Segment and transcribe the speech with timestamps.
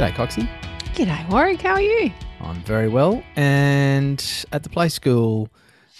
[0.00, 0.48] G'day, Coxie.
[0.94, 1.60] G'day, Warwick.
[1.60, 2.10] How are you?
[2.40, 3.22] I'm very well.
[3.36, 5.50] And at the play school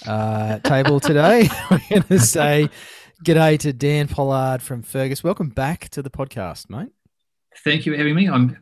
[0.06, 2.70] uh, table today, we're going to say
[3.22, 5.22] g'day to Dan Pollard from Fergus.
[5.22, 6.88] Welcome back to the podcast, mate.
[7.62, 8.27] Thank you for having me.
[8.27, 8.56] I'm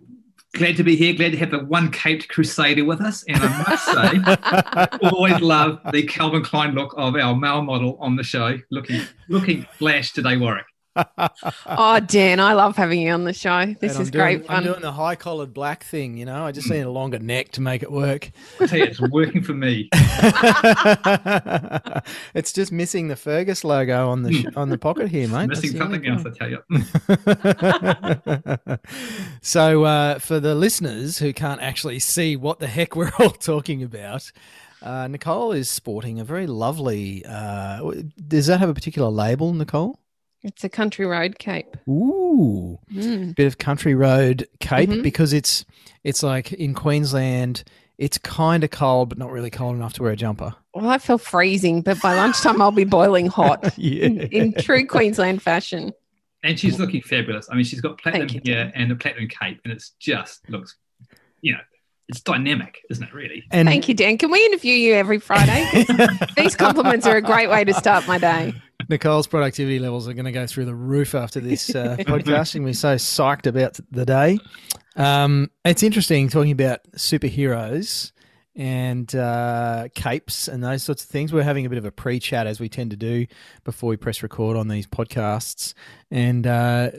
[0.54, 1.14] glad to be here.
[1.14, 3.22] Glad to have the one caped crusader with us.
[3.28, 7.96] And I must say, I always love the Calvin Klein look of our male model
[8.00, 8.58] on the show.
[8.72, 10.66] Looking, looking flash today, Warwick.
[11.66, 13.66] oh, Dan, I love having you on the show.
[13.80, 14.56] This And is doing, great fun.
[14.56, 16.44] I'm doing the high collared black thing, you know.
[16.44, 18.30] I just need a longer neck to make it work.
[18.60, 19.88] I tell you, it's working for me.
[22.34, 25.48] it's just missing the Fergus logo on the sh- on the pocket here, mate.
[25.48, 26.62] That's Missing something else, I tell you.
[29.42, 33.82] so, uh, for the listeners who can't actually see what the heck we're all talking
[33.82, 34.30] about,
[34.82, 37.24] uh, Nicole is sporting a very lovely.
[37.26, 37.92] Uh,
[38.26, 39.98] does that have a particular label, Nicole?
[40.42, 41.76] It's a Country Road cape.
[41.88, 43.34] Ooh, Mm.
[43.34, 45.02] bit of Country Road cape Mhm.
[45.02, 45.64] because it's
[46.04, 47.64] it's like in Queensland.
[47.98, 50.54] It's kind of cold, but not really cold enough to wear a jumper.
[50.72, 54.86] Well, I feel freezing, but by lunchtime I'll be boiling hot yeah, in, in true
[54.86, 55.92] Queensland fashion.
[56.44, 57.48] And she's looking fabulous.
[57.50, 60.76] I mean, she's got platinum Thank hair and a platinum cape, and it's just looks,
[61.42, 61.58] you know,
[62.08, 63.12] it's dynamic, isn't it?
[63.12, 63.42] Really.
[63.50, 64.16] and Thank you, Dan.
[64.18, 65.84] Can we interview you every Friday?
[66.36, 68.54] These compliments are a great way to start my day.
[68.88, 72.64] Nicole's productivity levels are going to go through the roof after this uh, podcasting.
[72.64, 74.38] We're so psyched about the day.
[74.96, 78.12] Um, it's interesting talking about superheroes
[78.56, 81.32] and uh, capes and those sorts of things.
[81.32, 83.26] We're having a bit of a pre chat as we tend to do
[83.64, 85.74] before we press record on these podcasts.
[86.10, 86.90] And uh,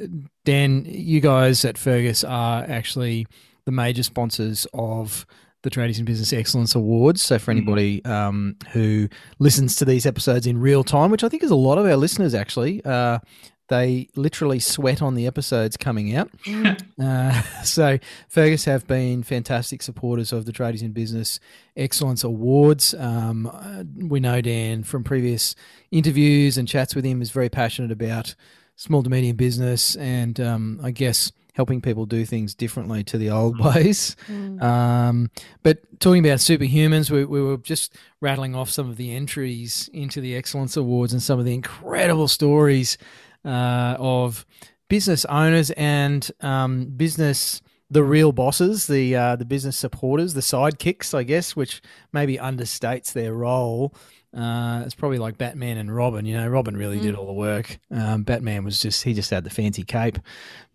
[0.45, 3.27] Dan, you guys at Fergus are actually
[3.65, 5.25] the major sponsors of
[5.61, 7.21] the Tradies in Business Excellence Awards.
[7.21, 9.09] So for anybody um, who
[9.39, 11.97] listens to these episodes in real time, which I think is a lot of our
[11.97, 13.19] listeners actually, uh,
[13.69, 16.29] they literally sweat on the episodes coming out.
[16.99, 21.39] Uh, so Fergus have been fantastic supporters of the Tradies in Business
[21.77, 22.93] Excellence Awards.
[22.93, 25.55] Um, uh, we know Dan from previous
[25.91, 28.35] interviews and chats with him is very passionate about
[28.75, 33.29] small to medium business and um, I guess helping people do things differently to the
[33.29, 34.15] old ways.
[34.61, 35.29] Um,
[35.61, 40.21] but talking about superhumans, we, we were just rattling off some of the entries into
[40.21, 42.97] the Excellence Awards and some of the incredible stories
[43.43, 44.45] uh, of
[44.87, 47.61] business owners and um, business
[47.91, 51.81] the real bosses, the uh, the business supporters, the sidekicks, I guess, which
[52.13, 53.93] maybe understates their role.
[54.35, 56.25] Uh, it's probably like Batman and Robin.
[56.25, 57.79] You know, Robin really did all the work.
[57.91, 60.19] Um, Batman was just he just had the fancy cape.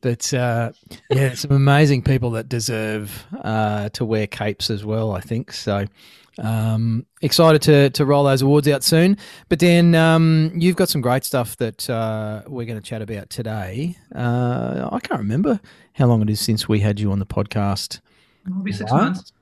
[0.00, 0.72] But uh,
[1.10, 5.12] yeah, some amazing people that deserve uh, to wear capes as well.
[5.12, 5.86] I think so.
[6.36, 9.16] Um, excited to to roll those awards out soon.
[9.48, 13.30] But Dan, um, you've got some great stuff that uh, we're going to chat about
[13.30, 13.96] today.
[14.14, 15.60] Uh, I can't remember
[15.92, 18.00] how long it is since we had you on the podcast.
[18.46, 19.32] It'll be six months.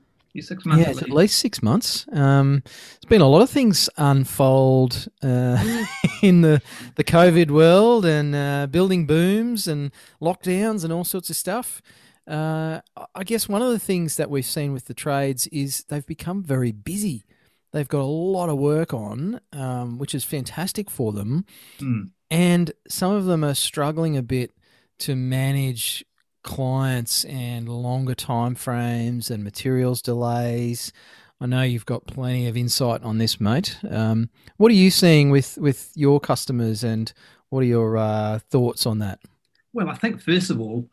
[0.41, 0.81] Six months.
[0.81, 1.15] Yeah, at it's at least.
[1.17, 2.05] least six months.
[2.11, 5.85] Um, there's been a lot of things unfold uh,
[6.23, 6.61] in the
[6.95, 11.81] the COVID world and uh, building booms and lockdowns and all sorts of stuff.
[12.27, 12.79] Uh,
[13.13, 16.43] I guess one of the things that we've seen with the trades is they've become
[16.43, 17.25] very busy.
[17.71, 21.45] They've got a lot of work on, um, which is fantastic for them.
[21.79, 22.11] Mm.
[22.31, 24.51] And some of them are struggling a bit
[24.99, 26.05] to manage
[26.43, 30.91] clients and longer time frames and materials delays.
[31.41, 33.77] I know you've got plenty of insight on this, mate.
[33.89, 37.11] Um, what are you seeing with, with your customers, and
[37.49, 39.19] what are your uh, thoughts on that?
[39.73, 40.87] Well, I think first of all,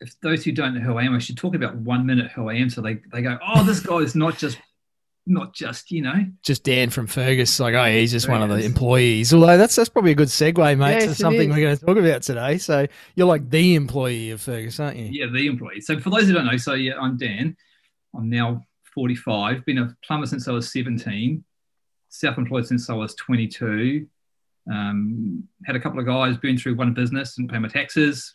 [0.00, 2.50] if those who don't know who I am, I should talk about one minute who
[2.50, 4.58] I am, so they, they go, "Oh, this guy is not just,
[5.26, 8.64] not just you know." Just Dan from Fergus, like, oh, he's just one of the
[8.64, 9.34] employees.
[9.34, 11.96] Although that's that's probably a good segue, mate, Yes, to something we're going to talk
[11.96, 12.58] about today.
[12.58, 15.06] So you're like the employee of Fergus, aren't you?
[15.10, 15.80] Yeah, the employee.
[15.80, 17.56] So for those who don't know, so yeah, I'm Dan.
[18.14, 18.62] I'm now
[18.94, 19.64] 45.
[19.64, 21.44] Been a plumber since I was 17.
[22.08, 24.06] Self-employed since I was 22.
[24.70, 28.34] Um, had a couple of guys been through one business and pay my taxes.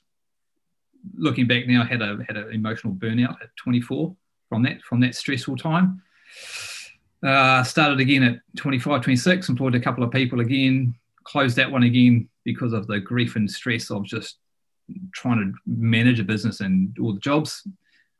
[1.15, 4.15] Looking back now, had a had an emotional burnout at 24
[4.49, 6.01] from that from that stressful time.
[7.23, 9.49] Uh, started again at 25, 26.
[9.49, 10.95] Employed a couple of people again.
[11.23, 14.37] Closed that one again because of the grief and stress of just
[15.13, 17.67] trying to manage a business and all the jobs.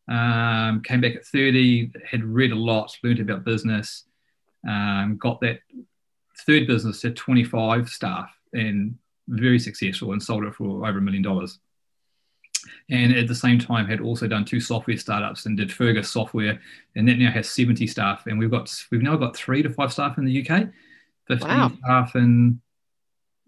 [0.08, 4.06] Um, came back at 30, had read a lot, learned about business,
[4.68, 5.60] um, got that
[6.46, 11.24] third business to 25 staff and very successful and sold it for over a million
[11.24, 11.60] dollars.
[12.90, 16.60] And at the same time, had also done two software startups and did Fergus software,
[16.96, 18.28] and that now has 70 staff.
[18.28, 20.70] And we've got we've now got three to five staff in the UK,
[21.28, 21.72] 15 Wow.
[21.84, 22.62] staff in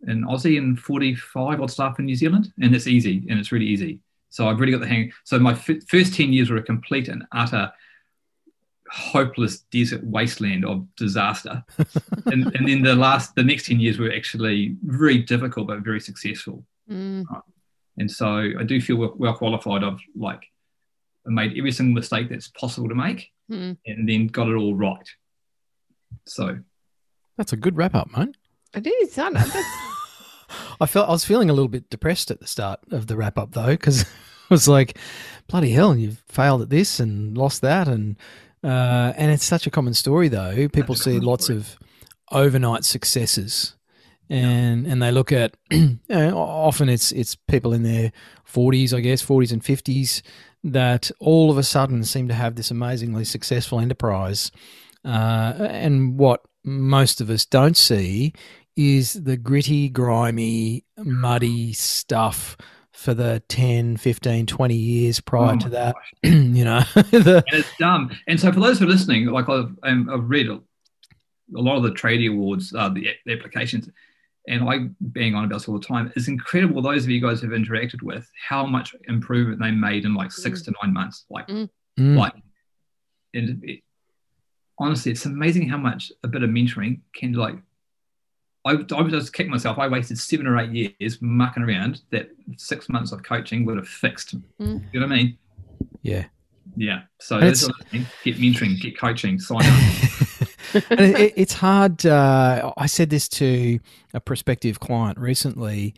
[0.08, 2.52] in Aussie, and 45 odd staff in New Zealand.
[2.62, 4.00] And it's easy, and it's really easy.
[4.30, 5.12] So I've really got the hang.
[5.24, 7.72] So my f- first 10 years were a complete and utter
[8.90, 11.64] hopeless desert wasteland of disaster.
[12.26, 16.00] and, and then the last, the next 10 years were actually very difficult, but very
[16.00, 16.64] successful.
[16.90, 17.26] Mm.
[17.98, 19.84] And so I do feel well, well qualified.
[19.84, 20.42] I've like
[21.26, 23.78] made every single mistake that's possible to make Mm.
[23.86, 25.08] and then got it all right.
[26.26, 26.60] So
[27.38, 28.36] That's a good wrap up, mate.
[28.74, 29.18] It is.
[29.18, 29.40] I know.
[29.40, 29.56] That's,
[30.82, 33.38] I felt I was feeling a little bit depressed at the start of the wrap
[33.38, 34.08] up though, because it
[34.50, 34.98] was like,
[35.48, 38.16] bloody hell, you've failed at this and lost that, and
[38.64, 40.68] uh, and it's such a common story though.
[40.70, 41.60] People see lots story.
[41.60, 41.78] of
[42.32, 43.76] overnight successes,
[44.30, 48.12] and and they look at you know, often it's it's people in their
[48.44, 50.24] forties, I guess, forties and fifties
[50.64, 54.52] that all of a sudden seem to have this amazingly successful enterprise.
[55.04, 58.34] Uh, and what most of us don't see
[58.76, 62.58] is the gritty, grimy, muddy stuff
[62.92, 65.96] for the 10, 15, 20 years prior Oh to that.
[66.24, 68.12] you know, the, and it's dumb.
[68.28, 70.60] And so for those who are listening, like I've, um, I've read a,
[71.50, 73.90] lot of the tradie awards, uh, the applications,
[74.48, 76.12] and I bang on about this all the time.
[76.16, 76.82] It's incredible.
[76.82, 80.62] Those of you guys who've interacted with how much improvement they made in like six
[80.64, 81.26] to nine months.
[81.30, 81.70] Like, Mm.
[82.00, 82.18] Mm.
[82.18, 82.34] like,
[83.34, 83.80] and it,
[84.78, 87.56] honestly, it's amazing how much a bit of mentoring can like.
[88.66, 89.78] I, I would just kick myself.
[89.78, 93.88] I wasted seven or eight years mucking around that six months of coaching would have
[93.88, 94.36] fixed.
[94.60, 94.84] Mm.
[94.94, 95.38] You know what I mean?
[96.02, 96.26] yeah.
[96.78, 97.02] Yeah.
[97.20, 100.28] So And those it's- are the get mentoring, get coaching, sign up.
[100.90, 102.06] and it, it- it's hard.
[102.06, 103.80] Uh, I said this to
[104.14, 105.94] a prospective client recently,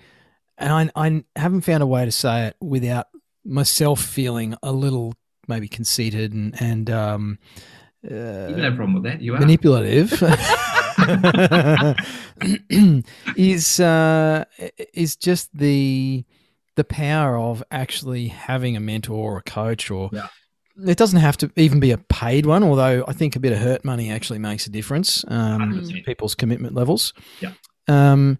[0.57, 3.07] and I, I haven't found a way to say it without
[3.43, 5.13] myself feeling a little
[5.47, 7.39] maybe conceited and and um,
[8.03, 9.21] You have uh, problem with that.
[9.21, 9.39] You are.
[9.39, 10.11] manipulative.
[13.35, 14.45] is uh,
[14.93, 16.25] is just the
[16.75, 20.27] the power of actually having a mentor or a coach or Yeah.
[20.87, 23.59] It doesn't have to even be a paid one although i think a bit of
[23.59, 27.53] hurt money actually makes a difference um, to people's commitment levels Yeah.
[27.87, 28.37] um,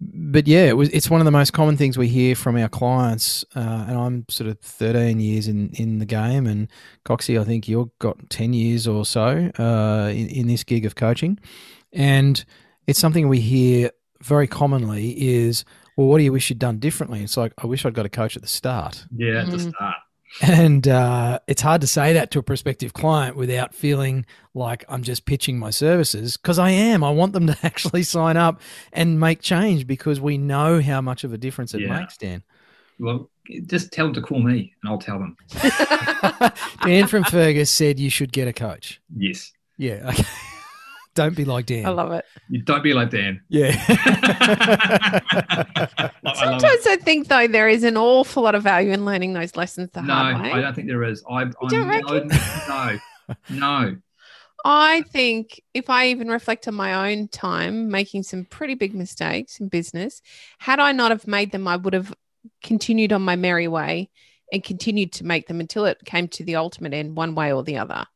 [0.00, 2.68] but yeah it was, it's one of the most common things we hear from our
[2.68, 6.68] clients uh, and i'm sort of 13 years in, in the game and
[7.04, 10.94] coxie i think you've got 10 years or so uh, in, in this gig of
[10.94, 11.38] coaching
[11.92, 12.44] and
[12.86, 13.90] it's something we hear
[14.22, 15.64] very commonly is
[15.96, 18.10] well what do you wish you'd done differently it's like i wish i'd got a
[18.10, 19.70] coach at the start yeah, at the Mm.
[19.70, 19.94] start.
[20.42, 25.02] And uh, it's hard to say that to a prospective client without feeling like I'm
[25.02, 27.02] just pitching my services because I am.
[27.04, 28.60] I want them to actually sign up
[28.92, 32.00] and make change because we know how much of a difference it Yeah.
[32.00, 32.42] makes, Dan.
[33.00, 33.30] Well,
[33.66, 35.36] just tell them to call me, and I'll tell them.
[36.84, 39.00] Dan from Fergus said you should get a coach.
[39.16, 39.52] Yes.
[39.76, 40.10] Yeah.
[40.12, 40.24] Okay.
[41.18, 41.84] Don't be like Dan.
[41.84, 42.24] I love it.
[42.48, 43.40] You don't be like Dan.
[43.48, 43.74] yeah.
[43.88, 45.20] I
[46.22, 46.36] love it.
[46.36, 49.90] Sometimes I think though there is an awful lot of value in learning those lessons
[49.92, 50.50] the No, hard way.
[50.50, 51.24] No, I don't think there is.
[51.28, 52.20] I, I'm, don't no,
[52.68, 52.98] no,
[53.50, 53.96] no.
[54.64, 59.58] I think if I even reflect on my own time making some pretty big mistakes
[59.58, 60.22] in business,
[60.60, 62.14] had I not have made them, I would have
[62.62, 64.08] continued on my merry way
[64.52, 67.64] and continued to make them until it came to the ultimate end, one way or
[67.64, 68.06] the other.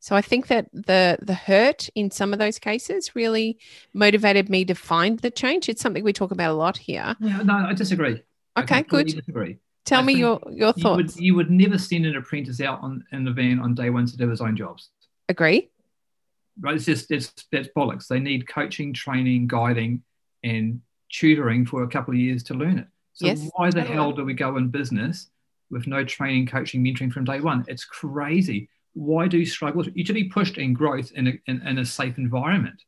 [0.00, 3.58] So I think that the the hurt in some of those cases really
[3.92, 5.68] motivated me to find the change.
[5.68, 7.16] It's something we talk about a lot here.
[7.20, 8.22] Yeah, no, I disagree.
[8.56, 9.20] Okay, completely good.
[9.20, 9.58] Disagree.
[9.84, 11.20] Tell I me your your You would, thoughts.
[11.20, 14.16] you would never send an apprentice out on in the van on day one to
[14.16, 14.90] do his own jobs.
[15.28, 15.70] Agree?
[16.60, 16.76] Right?
[16.76, 18.06] It's just it's that's bollocks.
[18.06, 20.02] They need coaching, training, guiding,
[20.44, 22.86] and tutoring for a couple of years to learn it.
[23.14, 23.94] So Yes, why the totally.
[23.94, 25.28] hell do we go in business
[25.70, 27.64] with no training, coaching, mentoring from day one?
[27.66, 28.68] It's crazy.
[28.98, 29.84] Why do you struggle?
[29.94, 32.82] You should be pushed in growth in a, in, in a safe environment,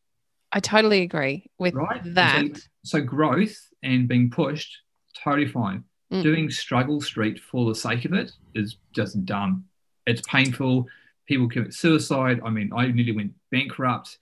[0.52, 2.02] I totally agree with right?
[2.14, 2.56] That.
[2.56, 4.76] So, so growth and being pushed,
[5.22, 5.84] totally fine.
[6.12, 6.22] Mm.
[6.24, 9.66] Doing struggle street for the sake of it is just dumb.
[10.06, 10.86] It's painful.
[11.26, 12.40] People commit suicide.
[12.44, 14.18] I mean, I nearly went bankrupt.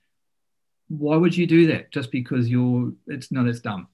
[0.88, 1.90] Why would you do that?
[1.90, 2.92] Just because you're?
[3.06, 3.88] It's no, that's dumb.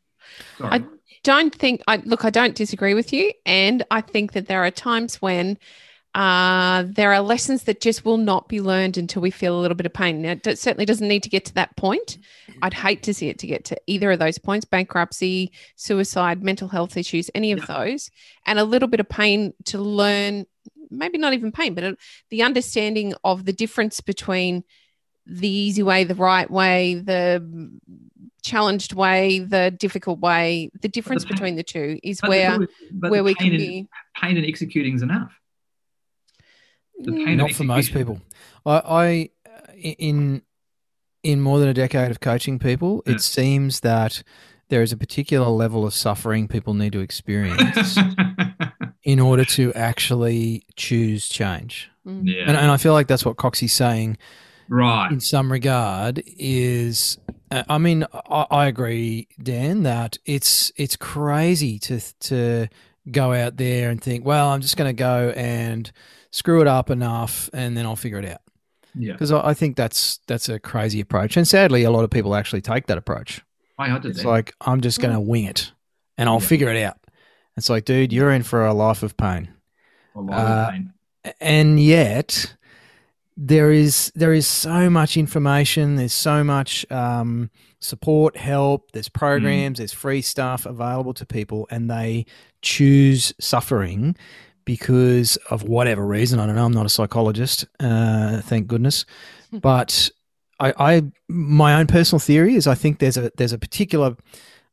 [0.58, 0.80] Sorry.
[0.80, 0.84] I-
[1.22, 3.32] don't think I look, I don't disagree with you.
[3.46, 5.58] And I think that there are times when
[6.14, 9.75] uh, there are lessons that just will not be learned until we feel a little
[9.75, 10.23] bit of pain.
[10.23, 12.18] Now, it certainly doesn't need to get to that point.
[12.62, 16.68] I'd hate to see it to get to either of those points bankruptcy, suicide, mental
[16.68, 17.78] health issues, any of Yeah.
[17.78, 18.11] those,
[18.47, 20.47] and a little bit of pain to learn
[20.90, 21.99] maybe not even pain, but
[22.30, 24.62] the understanding of the difference between
[25.26, 27.71] the easy way, the right way, the
[28.42, 30.71] challenged way, the difficult way.
[30.80, 32.59] The difference the pain, between the two is where
[33.00, 33.88] where we can be.
[34.16, 35.33] Pain and executing is enough.
[36.98, 38.20] Not for most people.
[38.64, 39.30] I, I
[39.76, 40.42] in
[41.22, 43.14] in more than a decade of coaching people, yeah.
[43.14, 44.22] it seems that
[44.68, 47.98] there is a particular level of suffering people need to experience
[49.02, 51.90] in order to actually choose change.
[52.06, 52.22] Mm.
[52.24, 52.44] Yeah.
[52.46, 54.18] And, and I feel like that's what Coxie's saying
[54.68, 57.18] right in some regard is
[57.50, 62.68] uh, i mean I, I, agree dan that it's it's crazy to to
[63.10, 65.90] go out there and think well i'm just going to go and
[66.34, 68.40] screw it up enough and then i'll figure it out
[68.96, 72.10] yeah because I, I, think that's that's a crazy approach and sadly a lot of
[72.10, 73.40] people actually take that approach
[73.78, 74.28] I did it's that.
[74.28, 75.26] like i'm just going to mm.
[75.26, 75.70] wing it
[76.18, 76.46] and i'll yeah.
[76.48, 76.98] figure it out
[77.56, 79.48] it's like dude you're in for a life of pain
[80.16, 80.92] a lot uh, of pain
[81.40, 82.52] and yet
[83.36, 85.96] there is there is so much information.
[85.96, 87.50] There's so much um,
[87.80, 88.92] support, help.
[88.92, 89.76] There's programs.
[89.76, 89.78] Mm.
[89.78, 92.26] There's free stuff available to people, and they
[92.62, 94.16] choose suffering
[94.64, 96.40] because of whatever reason.
[96.40, 96.64] I don't know.
[96.64, 99.04] I'm not a psychologist, uh, thank goodness.
[99.62, 100.11] But
[100.59, 104.16] I, I, my own personal theory is I think there's a there's a particular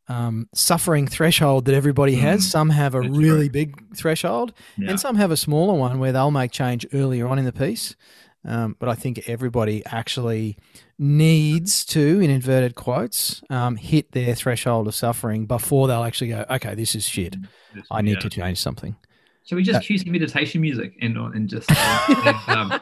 [0.07, 2.41] um, suffering threshold that everybody has.
[2.41, 2.49] Mm.
[2.49, 3.53] Some have a That's really true.
[3.53, 4.89] big threshold, yeah.
[4.89, 7.95] and some have a smaller one where they'll make change earlier on in the piece.
[8.43, 10.57] Um, but I think everybody actually
[10.97, 16.45] needs to, in inverted quotes, um, hit their threshold of suffering before they'll actually go,
[16.49, 17.35] okay, this is shit.
[17.73, 18.19] This, I need yeah.
[18.19, 18.95] to change something.
[19.43, 22.79] So we just uh, cue some meditation music and, and just uh, um,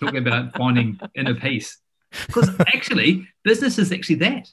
[0.00, 1.78] talk about finding inner peace?
[2.26, 4.48] Because actually, business is actually that.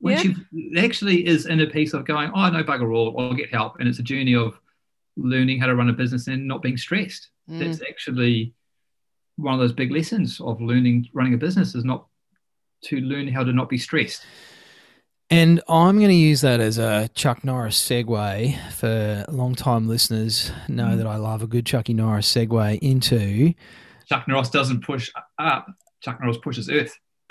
[0.00, 0.32] Once yeah.
[0.52, 3.80] you actually is inner peace of going, oh, no bugger all, I'll get help.
[3.80, 4.58] And it's a journey of
[5.16, 7.28] learning how to run a business and not being stressed.
[7.50, 7.58] Mm.
[7.58, 8.54] That's actually
[9.36, 12.06] one of those big lessons of learning running a business is not
[12.84, 14.24] to learn how to not be stressed.
[15.32, 20.50] And I'm going to use that as a Chuck Norris segue for long-time listeners.
[20.68, 20.96] Know mm.
[20.96, 23.54] that I love a good Chucky Norris segue into.
[24.08, 25.08] Chuck Norris doesn't push
[25.38, 25.68] up.
[26.00, 26.98] Chuck Norris pushes Earth.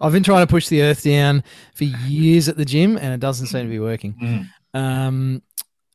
[0.00, 1.44] I've been trying to push the Earth down
[1.74, 4.50] for years at the gym, and it doesn't seem to be working.
[4.74, 4.78] Mm.
[4.78, 5.42] Um,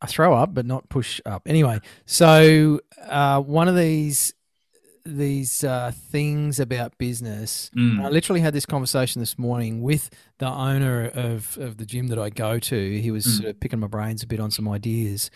[0.02, 1.44] I throw up, but not push up.
[1.46, 4.34] Anyway, so uh, one of these
[5.06, 7.70] these uh, things about business.
[7.76, 8.04] Mm.
[8.04, 12.20] I literally had this conversation this morning with the owner of, of the gym that
[12.20, 13.00] I go to.
[13.00, 13.38] He was mm.
[13.38, 15.30] sort of picking my brains a bit on some ideas.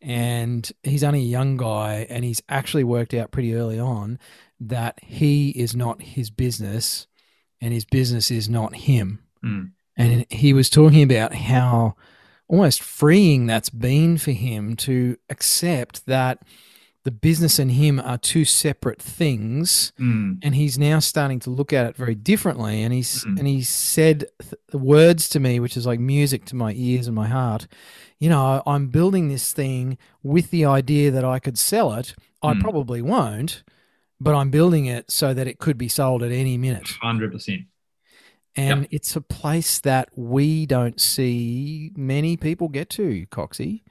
[0.00, 4.18] And he's only a young guy, and he's actually worked out pretty early on
[4.58, 7.06] that he is not his business
[7.60, 9.20] and his business is not him.
[9.44, 9.72] Mm.
[9.96, 11.94] And he was talking about how
[12.48, 16.42] almost freeing that's been for him to accept that
[17.04, 20.38] the business and him are two separate things mm.
[20.42, 23.38] and he's now starting to look at it very differently and he's mm.
[23.38, 27.16] and he said th- words to me which is like music to my ears and
[27.16, 27.66] my heart
[28.18, 32.54] you know i'm building this thing with the idea that i could sell it i
[32.54, 32.60] mm.
[32.60, 33.62] probably won't
[34.20, 37.66] but i'm building it so that it could be sold at any minute 100%
[38.54, 38.88] and yep.
[38.90, 43.82] it's a place that we don't see many people get to, Coxie,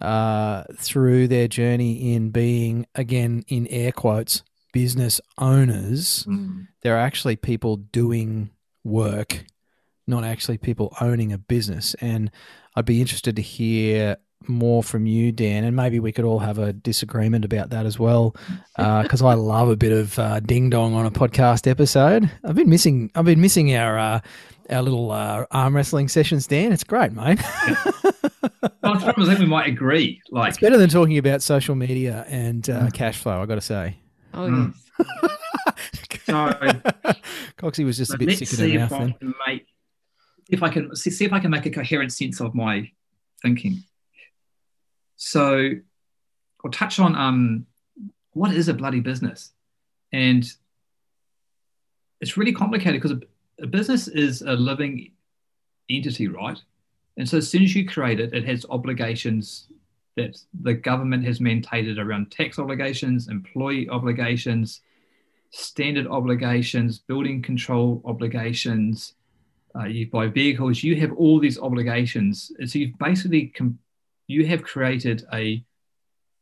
[0.00, 6.24] uh, through their journey in being, again, in air quotes, business owners.
[6.24, 6.68] Mm.
[6.82, 8.50] There are actually people doing
[8.84, 9.44] work,
[10.06, 11.94] not actually people owning a business.
[12.00, 12.30] And
[12.74, 16.58] I'd be interested to hear more from you, Dan, and maybe we could all have
[16.58, 18.36] a disagreement about that as well,
[18.76, 22.30] because uh, I love a bit of uh, ding dong on a podcast episode.
[22.44, 24.20] I've been missing, I've been missing our uh,
[24.70, 26.72] our little uh, arm wrestling sessions, Dan.
[26.72, 27.40] It's great, mate.
[28.82, 30.20] well, I think we might agree.
[30.30, 32.92] Like it's better than talking about social media and uh, mm.
[32.92, 33.42] cash flow.
[33.42, 33.96] I got to say.
[34.34, 34.74] Oh mm.
[34.74, 34.84] yes.
[36.24, 37.12] so,
[37.56, 38.92] Coxie was just a bit sick in the mouth.
[38.92, 39.66] If I, make,
[40.50, 42.90] if I can see, see if I can make a coherent sense of my
[43.42, 43.82] thinking.
[45.16, 45.70] So
[46.64, 47.66] I'll touch on um,
[48.32, 49.52] what is a bloody business,
[50.12, 50.44] and
[52.20, 53.16] it's really complicated because
[53.60, 55.12] a, business is a living
[55.90, 56.58] entity, right?
[57.16, 59.68] And so as soon as you create it, it has obligations
[60.16, 64.80] that the government has mandated around tax obligations, employee obligations,
[65.50, 69.14] standard obligations, building control obligations.
[69.78, 72.50] Uh, you buy vehicles, you have all these obligations.
[72.66, 73.78] So you've basically com-
[74.26, 75.64] you have created a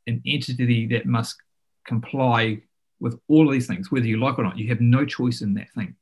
[0.07, 1.37] an entity that must
[1.85, 2.63] comply
[3.01, 4.59] with all of these things, whether you like or not.
[4.59, 5.95] You have no choice in that thing.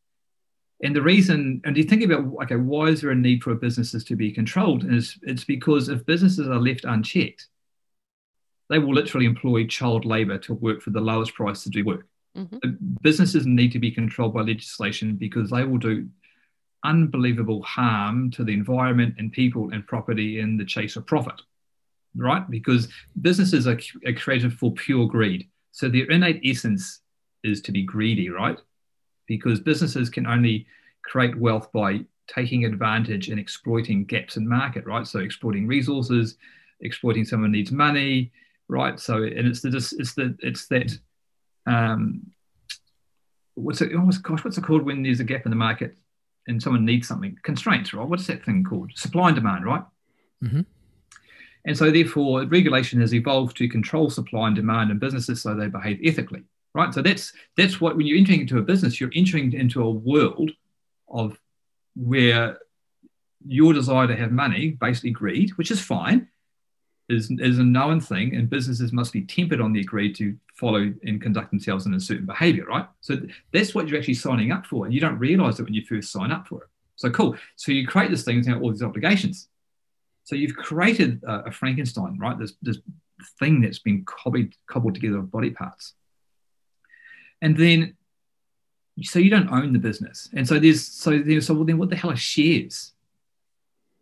[0.82, 4.04] And the reason, and you think about, okay, why is there a need for businesses
[4.04, 4.84] to be controlled?
[4.90, 7.46] Is it's because if businesses are left unchecked,
[8.68, 12.06] they will literally employ child labor to work for the lowest price to do work.
[12.36, 13.00] Mhm.
[13.02, 16.08] Businesses need to be controlled by legislation because they will do
[16.82, 21.40] unbelievable harm to the environment and people and property in the chase of profit,
[22.16, 22.48] right?
[22.50, 22.88] Because
[23.22, 25.48] businesses are, are created for pure greed.
[25.72, 27.00] So their innate essence
[27.42, 28.58] is to be greedy, right?
[29.26, 30.66] Because businesses can only
[31.02, 35.06] create wealth by taking advantage and exploiting gaps in market, right?
[35.06, 36.36] So exploiting resources,
[36.80, 38.32] exploiting someone needs money,
[38.68, 38.98] right?
[38.98, 40.98] So and it's the it's the it's that
[41.66, 42.30] um,
[43.54, 43.92] what's it?
[43.94, 45.96] Oh gosh, what's it called when there's a gap in the market
[46.46, 47.36] and someone needs something?
[47.42, 48.06] Constraints, right?
[48.06, 48.92] What's that thing called?
[48.94, 49.84] Supply and demand, right?
[50.42, 50.66] Mhm.
[51.66, 55.68] And so therefore, regulation has evolved to control supply and demand in businesses so they
[55.68, 56.92] behave ethically, right?
[56.92, 60.50] So that's that's what when you're entering into a business, you're entering into a world
[61.08, 61.38] of
[61.96, 62.58] where
[63.46, 66.28] your desire to have money, basically greed, which is fine,
[67.08, 70.92] is, is a known thing, and businesses must be tempered on their greed to follow
[71.04, 72.88] and conduct themselves in a certain behavior, right?
[73.00, 73.18] So
[73.52, 76.10] that's what you're actually signing up for, and you don't realize it when you first
[76.10, 76.68] sign up for it.
[76.96, 77.36] So cool.
[77.56, 79.48] So you create this thing, now all these obligations.
[80.24, 82.38] So you've created a, a Frankenstein, right?
[82.38, 82.78] This this
[83.38, 85.94] thing that's been cobbled cobbled together of body parts,
[87.42, 87.96] and then
[89.02, 91.90] so you don't own the business, and so there's so there's so well then what
[91.90, 92.92] the hell are shares?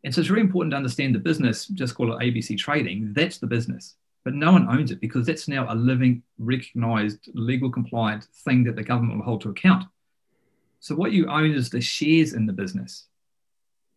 [0.04, 3.38] And so it's really important to understand the business, just call it ABC trading, that's
[3.38, 3.94] the business.
[4.24, 8.76] But no one owns it because that's now a living, recognized, legal compliant thing that
[8.76, 9.84] the government will hold to account.
[10.80, 13.06] So what you own is the shares in the business,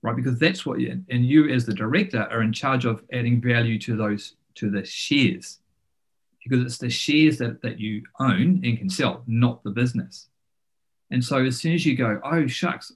[0.03, 0.15] right?
[0.15, 3.79] Because that's what you, and you as the director are in charge of adding value
[3.79, 5.59] to those, to the shares.
[6.45, 10.29] Because it's the shares that, that you own and can sell, not the business.
[11.11, 12.91] And so as soon as you go, oh, shucks,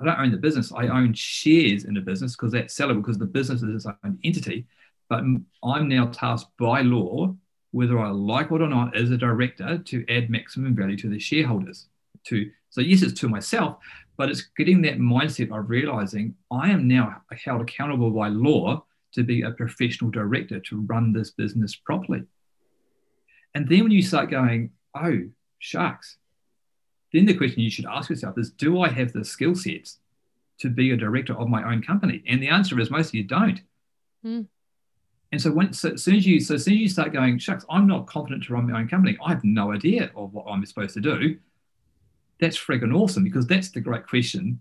[0.00, 0.72] I don't own the business.
[0.72, 4.18] I own shares in the business because that's sellable because the business is its own
[4.24, 4.66] entity.
[5.08, 5.22] But
[5.64, 7.34] I'm now tasked by law,
[7.70, 11.18] whether I like it or not, as a director, to add maximum value to the
[11.18, 11.86] shareholders.
[12.24, 13.78] To so yes, it's to myself,
[14.16, 19.22] but it's getting that mindset of realizing I am now held accountable by law to
[19.22, 22.24] be a professional director to run this business properly.
[23.56, 25.22] And then when you start going, oh
[25.60, 26.18] shucks,
[27.10, 29.96] then the question you should ask yourself is do I have the skill sets
[30.58, 32.22] to be a director of my own company?
[32.28, 33.62] And the answer is most of you don't.
[34.22, 34.42] Hmm.
[35.32, 37.38] And so, when, so as soon as you so as soon as you start going,
[37.38, 39.16] shucks, I'm not confident to run my own company.
[39.24, 41.38] I have no idea of what I'm supposed to do.
[42.38, 44.60] That's friggin' awesome because that's the great question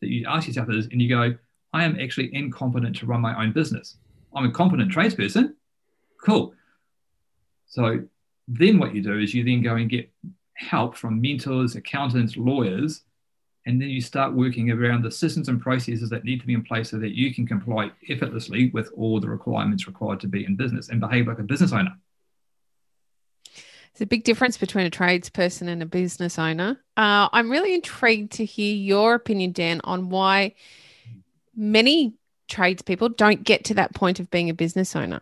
[0.00, 1.36] that you ask yourself is, and you go,
[1.72, 3.98] I am actually incompetent to run my own business.
[4.34, 5.54] I'm a competent tradesperson.
[6.20, 6.54] Cool.
[7.68, 8.02] So
[8.48, 10.10] then what you do is you then go and get
[10.54, 13.02] help from mentors, accountants, lawyers,
[13.66, 16.64] and then you start working around the systems and processes that need to be in
[16.64, 20.56] place so that you can comply effortlessly with all the requirements required to be in
[20.56, 21.92] business and behave like a business owner.
[23.44, 26.80] There's a big difference between a tradesperson and a business owner.
[26.96, 30.54] Uh, I'm really intrigued to hear your opinion, Dan, on why
[31.54, 32.14] many
[32.48, 35.20] tradespeople don't get to that point of being a business owner.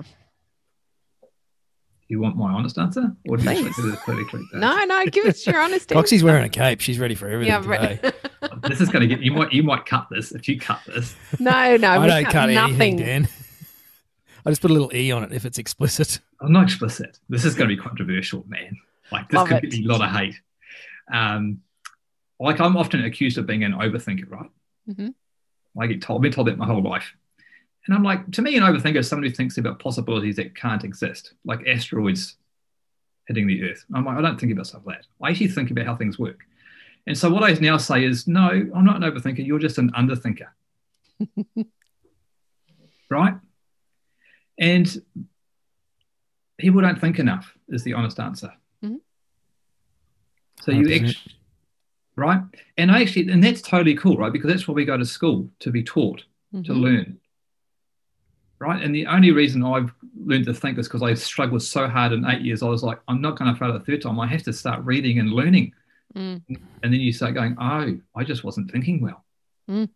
[2.11, 3.79] You want my honest answer, or do you Please.
[3.79, 4.43] want to politically?
[4.53, 5.95] No, no, give us your honesty.
[5.95, 6.81] Coxie's wearing a cape.
[6.81, 8.01] She's ready for everything yeah, today.
[8.03, 8.15] right.
[8.69, 9.31] This is going to get you.
[9.33, 11.15] Might you might cut this if you cut this.
[11.39, 12.97] no, no, I don't cut cut anything, nothing.
[12.97, 13.29] Dan.
[14.45, 16.19] I just put a little e on it if it's explicit.
[16.41, 17.21] I'm not explicit.
[17.29, 18.77] This is going to be controversial, man.
[19.13, 19.71] Like this Love could it.
[19.71, 20.35] be a lot of hate.
[21.13, 21.61] Um,
[22.41, 24.51] like I'm often accused of being an overthinker, right?
[24.91, 25.15] Mhm.
[25.81, 27.15] I get told, been told that my whole life,
[27.87, 30.85] and I'm like, to me, an overthinker is somebody who thinks about possibilities that can't
[30.85, 32.37] exist, like asteroids
[33.27, 33.85] hitting the Earth.
[33.95, 35.07] I'm like, I don't think about stuff like that.
[35.25, 36.41] I actually think about how things work.
[37.07, 39.45] And so what I now say is, no, I'm not an overthinker.
[39.47, 40.49] You're just an underthinker,
[43.11, 43.35] right?
[44.59, 45.03] And
[46.59, 48.53] people don't think enough is the honest answer.
[48.85, 49.01] Mhm.
[50.61, 51.33] So you actually,
[52.17, 52.43] right?
[52.77, 54.33] And I actually, and that's totally cool, right?
[54.33, 56.81] Because that's what we go to school to be taught, to Mhm.
[56.81, 57.20] learn,
[58.61, 58.81] right?
[58.83, 59.93] And the only reason I've
[60.23, 62.63] learned to think is because I struggled so hard in eight years.
[62.63, 64.21] I was like, I'm not going to fail a third time.
[64.21, 65.73] I have to start reading and learning.
[66.15, 66.43] Mm.
[66.49, 69.25] And then you start going, oh, I just wasn't thinking well.
[69.69, 69.89] Mm.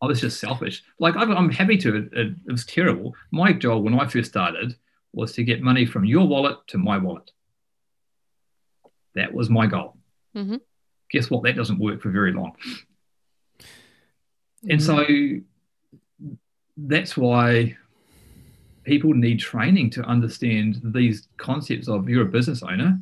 [0.00, 0.84] I was just selfish.
[0.98, 1.96] Like I'm, I'm happy to.
[1.96, 3.14] It, it, it was terrible.
[3.32, 4.76] My job when I first started
[5.12, 7.30] was to get money from your wallet to my wallet.
[9.14, 9.96] That was my goal.
[10.36, 10.60] Mhm.
[11.10, 11.44] Guess what?
[11.44, 12.52] That doesn't work for very long.
[14.68, 15.04] And so
[16.76, 17.76] that's why
[18.84, 22.98] people need training to understand these concepts of you're a business owner.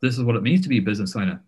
[0.00, 1.42] This is what it means to be a business owner.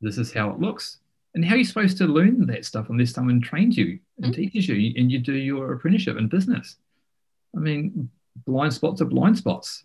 [0.00, 0.98] This is how it looks.
[1.34, 4.68] And how are you supposed to learn that stuff unless someone trains you and teaches
[4.68, 6.76] you and you do your apprenticeship in business?
[7.54, 8.10] I mean,
[8.46, 9.84] blind spots are blind spots.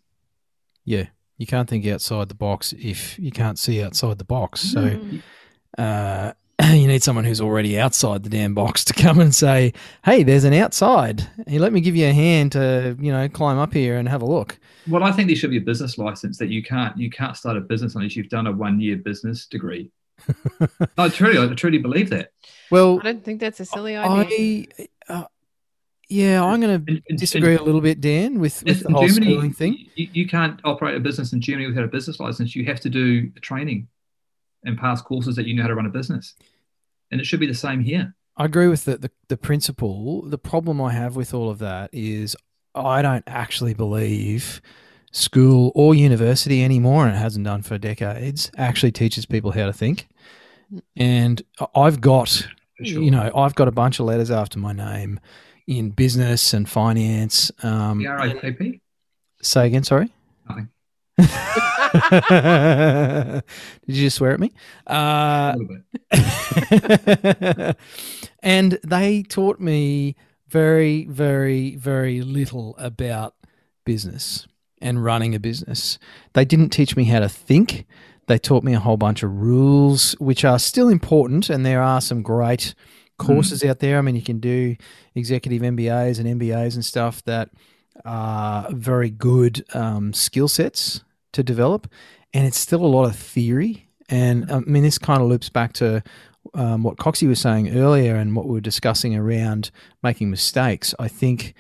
[0.86, 4.62] Yeah, you can't think outside the box if you can't see outside the box.
[4.62, 5.22] So Mm.
[5.78, 6.34] uh,
[6.82, 10.44] you need someone who's already outside the damn box to come and say, "Hey, there's
[10.44, 11.28] an outside.
[11.48, 14.22] Hey, let me give you a hand to you know climb up here and have
[14.22, 14.58] a look."
[14.88, 17.58] Well, I think there should be a business license that you can't you can't start
[17.58, 19.92] a business unless you've done a one year business degree.
[20.98, 22.32] I truly, I truly believe that.
[22.70, 24.68] Well, I don't think that's a silly idea.
[25.10, 25.26] I, uh,
[26.10, 29.08] yeah, I'm going In- to in- disagree a little bit, Dan, with, with the whole
[29.08, 29.88] Germany, schooling thing.
[29.96, 32.56] You, you can't operate a business in Germany without a business license.
[32.56, 33.88] You have to do training
[34.66, 36.36] and pass courses that you know how to run a business,
[37.12, 38.14] and it should be the same here.
[38.38, 40.24] I agree with the, the, the principle.
[40.24, 42.36] The problem I have with all of that is
[42.74, 44.62] I don't actually believe
[45.12, 49.74] school or university anymore, and it hasn't done for decades, actually teaches people how to
[49.74, 50.08] think.
[50.96, 51.42] And
[51.76, 52.48] I've got,
[52.82, 53.02] sure.
[53.02, 55.20] you know, I've got a bunch of letters after my name
[55.68, 57.52] in business and finance.
[57.62, 58.80] Um, The RIPP.
[59.42, 60.10] say again, sorry.
[60.48, 60.70] Nothing.
[62.30, 63.44] Did
[63.88, 64.52] you just swear at me?
[64.88, 65.78] Uh, a little
[67.68, 67.78] bit.
[68.44, 70.16] and they taught me
[70.48, 73.36] very, very, very little about
[73.86, 74.48] business
[74.82, 76.00] and running a business.
[76.34, 77.86] They didn't teach me how to think.
[78.28, 81.50] They taught me a whole bunch of rules, which are still important.
[81.50, 82.74] And there are some great
[83.18, 83.98] courses out there.
[83.98, 84.76] I mean, you can do
[85.16, 87.50] executive MBAs and MBAs and stuff that
[88.06, 91.88] are very good um, skill sets to develop.
[92.34, 93.88] And it's still a lot of theory.
[94.10, 96.02] And I mean, this kind of loops back to
[96.54, 99.72] um, what Coxie was saying earlier and what we were discussing around
[100.04, 100.94] making mistakes.
[101.00, 101.54] I think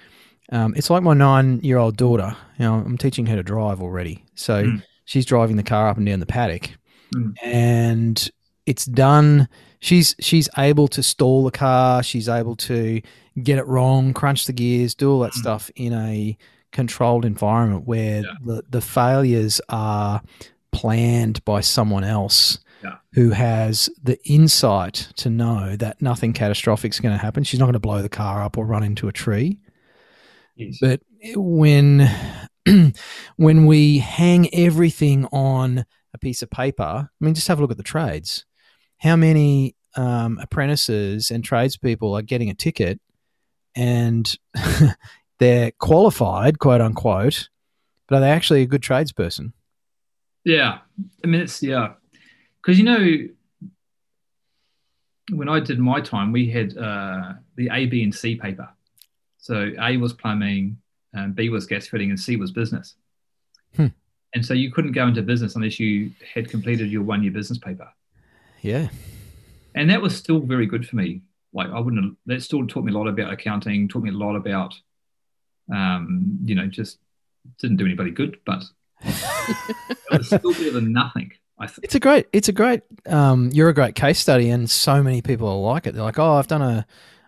[0.51, 2.35] um, it's like my nine year old daughter.
[2.57, 4.23] You know, I'm teaching her to drive already.
[4.35, 4.83] So Mm.
[5.05, 6.71] she's driving the car up and down the paddock.
[7.15, 7.33] Mm.
[7.43, 8.29] And
[8.65, 9.47] it's done.
[9.79, 12.03] She's she's able to stall the car.
[12.03, 13.01] She's able to
[13.41, 15.39] get it wrong, crunch the gears, do all that Mm.
[15.39, 16.37] stuff in a
[16.71, 18.31] controlled environment where Yeah.
[18.43, 20.21] the, the failures are
[20.71, 22.95] planned by someone else Yeah.
[23.13, 27.43] who has the insight to know that nothing catastrophic is going to happen.
[27.43, 29.59] She's not going to blow the car up or run into a tree.
[30.55, 30.77] Yes.
[30.81, 31.01] But
[31.35, 32.09] when
[33.37, 37.71] when we hang everything on a piece of paper, I mean, just have a look
[37.71, 38.45] at the trades.
[38.99, 42.99] How many um, apprentices and tradespeople are getting a ticket,
[43.75, 44.33] and
[45.41, 47.49] they're qualified, quote unquote,
[48.07, 49.53] but are they actually a good tradesperson?
[50.45, 50.77] Yeah,
[51.23, 51.93] I mean it's yeah,
[52.61, 53.27] because you know
[55.31, 58.69] when I did my time, we had uh, the A, B, and C paper.
[59.39, 60.77] So A was plumbing,
[61.15, 62.95] um, B was gas fitting, and C was business.
[63.75, 63.87] Hmm.
[64.35, 67.57] And so you couldn't go into business unless you had completed your one year business
[67.57, 67.89] paper,
[68.61, 68.89] Yeah,
[69.73, 71.21] and that was still very good for me.
[71.51, 72.03] Like I wouldn't.
[72.03, 73.87] Have, that still taught me a lot about accounting.
[73.87, 74.75] Taught me a lot about,
[75.73, 76.99] um, you know, just
[77.59, 78.63] didn't do anybody good, but
[79.03, 81.31] it was still better than nothing.
[81.59, 81.83] I think.
[81.83, 85.21] It's a great, it's a great, um, you're a great case study, and so many
[85.21, 85.93] people are like it.
[85.93, 86.87] They're like, oh, I've done a,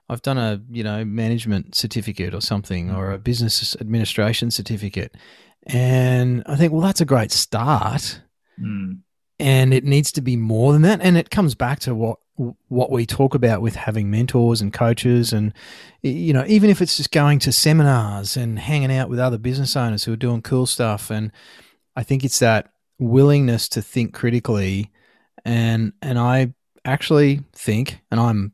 [0.10, 5.16] I've done a, you know, management certificate or something, or a business administration certificate,
[5.68, 8.22] and I think, well, that's a great start,
[8.60, 9.00] Mm.
[9.40, 12.92] and it needs to be more than that, and it comes back to what what
[12.92, 15.54] we talk about with having mentors and coaches, and
[16.02, 19.76] you know, even if it's just going to seminars and hanging out with other business
[19.76, 21.32] owners who are doing cool stuff, and
[21.96, 24.92] I think it's that willingness to think critically.
[25.46, 26.54] And and I
[26.86, 28.54] actually think and I'm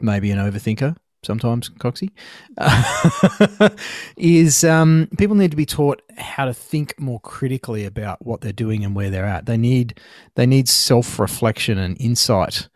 [0.00, 2.10] maybe an overthinker sometimes Coxie
[4.16, 8.52] is um, people need to be taught how to think more critically about what they're
[8.52, 9.46] doing and where they're at.
[9.46, 10.00] They need
[10.36, 12.68] they need self-reflection and insight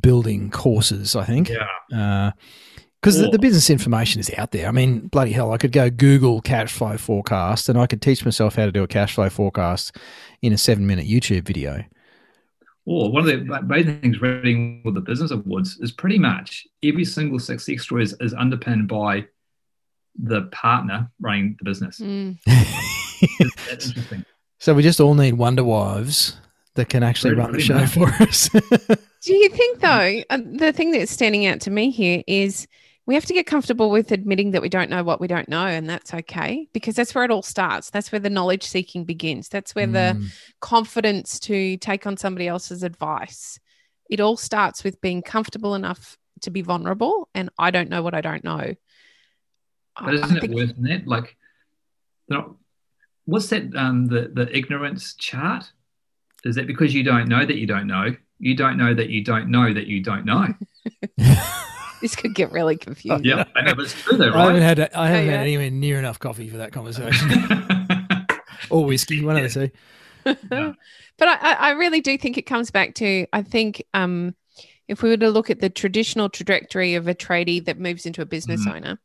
[0.00, 2.32] building courses I think Yeah.
[3.00, 4.68] because the, Or- the business information is out there.
[4.68, 8.24] I mean, bloody hell, I could go Google cash flow forecast and I could teach
[8.24, 9.96] myself how to do a cash flow forecast
[10.42, 11.84] in a seven minute YouTube video.
[12.84, 17.04] Or one of the amazing things reading with the business awards is pretty much every
[17.04, 19.26] single success story is, is underpinned by
[20.20, 22.00] the partner running the business.
[22.00, 22.38] Mm.
[23.68, 24.24] That's interesting.
[24.58, 26.36] so we just all need Wonder Wives
[26.74, 27.90] that can actually Pretty- run the show much.
[27.90, 28.48] for us.
[29.22, 32.66] Do you think, though, uh, the thing that's standing out to me here is
[33.06, 35.66] we have to get comfortable with admitting that we don't know what we don't know,
[35.66, 37.90] and that's okay because that's where it all starts.
[37.90, 39.48] That's where the knowledge seeking begins.
[39.48, 40.26] That's where the Mm.
[40.60, 43.58] confidence to take on somebody else's advice.
[44.10, 48.14] It all starts with being comfortable enough to be vulnerable, and I don't know what
[48.14, 48.74] I don't know.
[49.96, 51.06] I- But I isn't it think- worse than that?
[51.06, 51.36] Like,
[52.28, 52.44] they're
[53.24, 53.74] what's that?
[53.76, 55.70] Um, the the ignorance chart.
[56.44, 58.14] Is that because you don't know that you don't know?
[58.38, 60.48] You don't know that you don't know that you don't know.
[62.00, 63.24] this could get really confusing.
[63.24, 64.62] yeah, I know, but it's true though, I haven't right?
[64.62, 65.32] had I haven't yeah.
[65.32, 67.30] had anywhere near enough coffee for that conversation.
[68.70, 69.70] or whiskey, one of the
[70.24, 70.34] two.
[71.18, 74.34] but I, I really do think it comes back to I think um,
[74.88, 78.22] if we were to look at the traditional trajectory of a tradie that moves into
[78.22, 78.74] a business Mhm.
[78.76, 78.98] owner,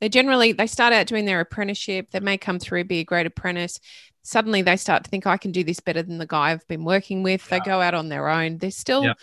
[0.00, 2.10] they generally they start out doing their apprenticeship.
[2.10, 3.78] They may come through be a great apprentice.
[4.22, 6.84] Suddenly they start to think I can do this better than the guy I've been
[6.84, 7.48] working with.
[7.48, 8.58] They go out on their own.
[8.58, 9.14] They're still Yeah.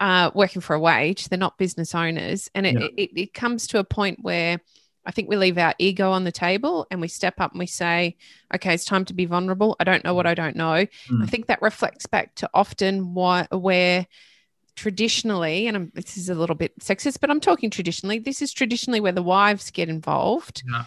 [0.00, 1.28] uh, working for a wage.
[1.28, 2.88] They're not business owners, and it, Yeah.
[2.96, 4.60] it it comes to a point where.
[5.04, 7.66] I think we leave our ego on the table and we step up and we
[7.66, 8.16] say,
[8.54, 9.74] okay, it's time to be vulnerable.
[9.80, 10.74] I don't know what I don't know.
[10.74, 11.28] I Mm.
[11.28, 14.06] think that reflects back to often why, where
[14.76, 18.52] traditionally, and I'm, this is a little bit sexist, but I'm talking traditionally, this is
[18.52, 20.62] traditionally where the wives get involved.
[20.70, 20.84] Yeah.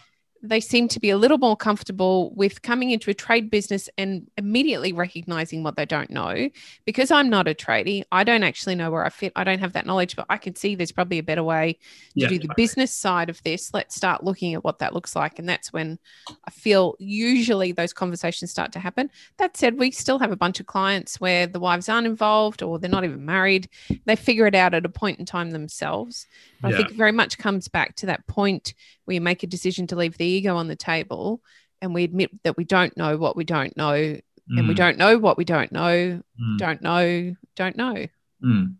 [0.49, 4.29] They seem to be a little more comfortable with coming into a trade business and
[4.37, 6.49] immediately recognizing what they don't know.
[6.85, 9.33] Because I'm not a tradie, I don't actually know where I fit.
[9.35, 11.79] I don't have that knowledge, but I can see there's probably a better way to
[12.13, 13.73] Yeah, do the business side of this.
[13.73, 15.39] Let's start looking at what that looks like.
[15.39, 15.99] And that's when
[16.45, 19.09] I feel usually those conversations start to happen.
[19.37, 22.79] That said, we still have a bunch of clients where the wives aren't involved or
[22.79, 23.69] they're not even married.
[24.05, 26.27] They figure it out at a point in time themselves.
[26.61, 28.73] But I think it very much comes back to that point
[29.05, 31.41] where you make a decision to leave the ego on the table
[31.81, 34.97] and we admit that we don't know what we don't know and we Mm, don't
[34.99, 38.05] know what we don't know, mm, don't know, don't know.
[38.43, 38.75] mm,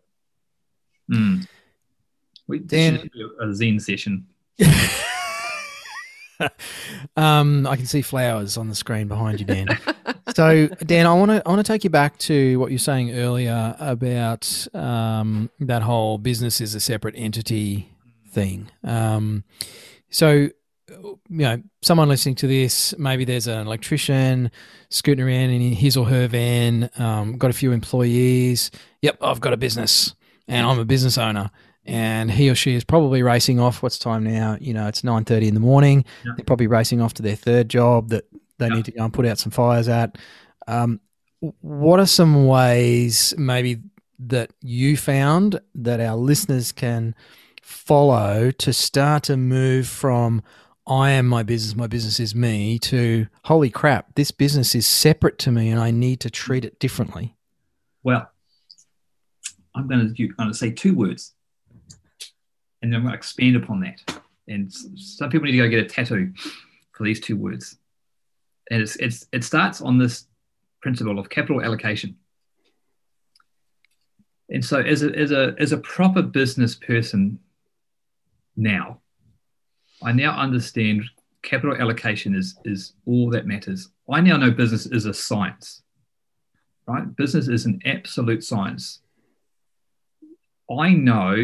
[1.12, 1.48] mm.
[2.48, 3.10] We Dan-
[3.41, 4.28] a Zen session.
[7.18, 9.65] um, I can see flowers on the screen behind you, Dan.
[10.36, 13.12] so, Dan, I want to I want to take you back to what you're saying
[13.18, 17.89] earlier about um, that whole business is a separate entity
[18.30, 18.70] thing.
[18.84, 19.44] Um,
[20.10, 20.50] so,
[20.89, 24.52] you know, someone listening to this, maybe there's an electrician
[24.89, 28.71] scooting around in his or her van, um, got a few employees.
[29.02, 30.13] Yep, I've got a business,
[30.48, 31.50] and I'm a business owner.
[31.88, 33.84] And he or she is probably racing off.
[33.84, 34.58] What's time now?
[34.60, 36.04] You know, it's nine thirty in the morning.
[36.26, 36.32] Yeah.
[36.36, 38.26] They're probably racing off to their third job that
[38.58, 38.74] they Yeah.
[38.76, 40.17] need to go and put out some fires at.
[40.67, 41.00] Um,
[41.62, 43.82] what are some ways maybe
[44.17, 47.13] that you found that our listeners can
[47.62, 50.41] follow to start to move from
[50.88, 55.39] I am my business, my business is me to holy crap, this business is separate
[55.39, 57.36] to me and I need to treat it differently?
[58.04, 58.30] Well,
[59.76, 61.34] I'm going to going to say two words,
[62.82, 64.21] and then I'm going to expand upon that.
[64.48, 66.34] And some people need to go get a tattoo
[66.93, 67.78] for these two words.
[68.69, 70.28] And it's, it's it starts on this
[70.82, 72.15] principle of capital allocation.
[74.50, 77.39] And so, as a as a as a proper business person,
[78.56, 79.02] now,
[80.06, 81.04] I now understand
[81.41, 83.89] capital allocation is is all that matters.
[84.10, 85.82] I now know business is a science
[86.88, 87.15] right?
[87.15, 89.00] Business is an absolute science.
[90.70, 91.36] I know,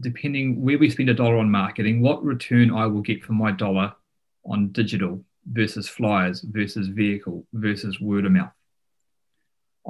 [0.00, 3.52] depending where we spend a dollar on marketing, what return I will get for my
[3.52, 3.94] dollar
[4.44, 8.52] on digital versus flyers versus vehicle versus word of mouth.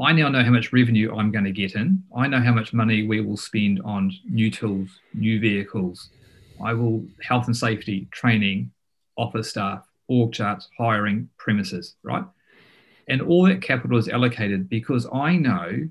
[0.00, 2.02] I now know how much revenue I'm going to get in.
[2.14, 6.10] I know how much money we will spend on new tools, new vehicles.
[6.62, 8.72] I will health and safety, training,
[9.16, 12.24] office staff, org charts, hiring, premises, right?
[13.08, 15.88] And all that capital is allocated because I know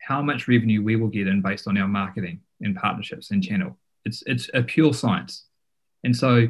[0.00, 3.76] how much revenue we will get in based on our marketing and partnerships and channel.
[4.04, 5.44] It's it's a pure science.
[6.04, 6.48] And so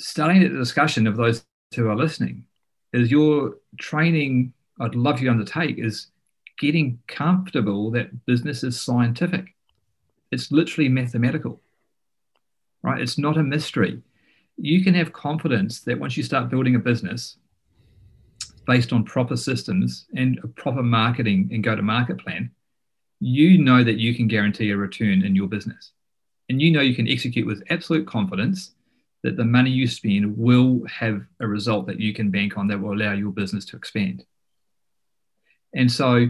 [0.00, 2.44] starting the discussion of those who are listening
[2.92, 6.08] is your training I'd love you to undertake is
[6.58, 9.55] getting comfortable that business is scientific.
[10.30, 11.60] It's literally mathematical.
[12.82, 13.00] Right?
[13.00, 14.02] It's not a mystery.
[14.56, 17.36] You can have confidence that once you start building a business,
[18.66, 22.50] based on proper systems and a proper marketing and go to market plan,
[23.20, 25.92] you know that you can guarantee a return in your business.
[26.48, 28.72] And you know you can execute with absolute confidence
[29.22, 32.80] that the money you spend will have a result that you can bank on that
[32.80, 34.24] will allow your business to expand.
[35.74, 36.28] And so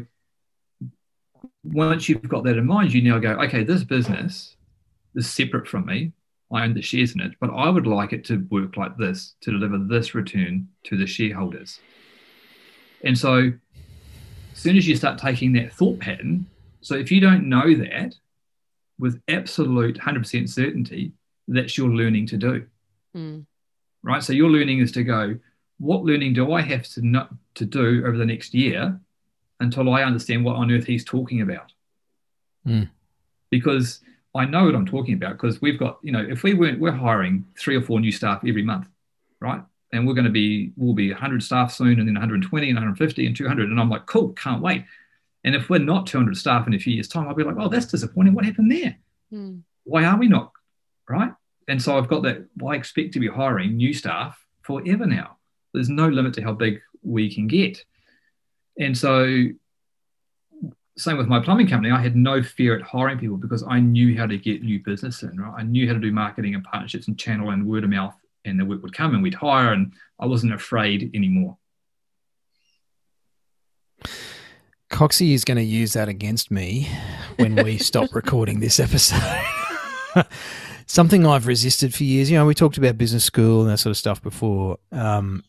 [1.65, 4.57] once you've got that in mind, you now go, okay, this business
[5.15, 6.13] is separate from me.
[6.53, 9.35] I own the shares in it, but I would like it to work like this
[9.41, 11.81] to deliver this return to the shareholders.
[13.03, 13.53] And so,
[14.53, 16.47] as soon as you start taking that thought pattern,
[16.81, 18.15] so if you don't know that
[18.99, 21.13] with absolute 100% certainty,
[21.49, 22.67] that's your learning to do,
[23.15, 23.47] Mm.
[24.03, 24.23] right?
[24.23, 25.39] So, your learning is to go,
[25.79, 29.01] what learning do I have to, not, to do over the next year
[29.61, 31.73] until I understand what on earth he's talking about?
[32.67, 32.91] Mm.
[33.51, 34.01] Because
[34.35, 36.93] I know what I'm talking about because we've got, you know, if we weren't, we're
[36.93, 38.89] hiring three or four new staff every month,
[39.41, 39.63] right?
[39.93, 43.25] and we're going to be we'll be 100 staff soon and then 120 and 150
[43.25, 44.85] and 200 and i'm like cool can't wait
[45.45, 47.69] and if we're not 200 staff in a few years time i'll be like oh
[47.69, 48.97] that's disappointing what happened there
[49.33, 49.63] Mm.
[49.85, 50.51] why are we not
[51.09, 51.33] right
[51.69, 55.37] and so i've got that well, i expect to be hiring new staff forever now
[55.73, 57.85] There's no limit to how big we can get.
[58.79, 59.47] And so,
[60.99, 64.17] same with my plumbing company, I had no fear at hiring people because I knew
[64.17, 65.55] how to get new business in, right?
[65.59, 68.59] I knew how to do marketing and partnerships and channel and word of mouth, and
[68.59, 71.59] the work would come and we'd hire, and I wasn't afraid anymore.
[74.91, 76.89] Coxie is going to use that against me
[77.37, 79.43] when we stop recording this episode.
[80.87, 82.31] Something I've resisted for years.
[82.31, 84.79] You know, we talked about business school and that sort of stuff before.
[84.93, 85.45] Um,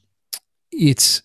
[0.71, 1.21] it's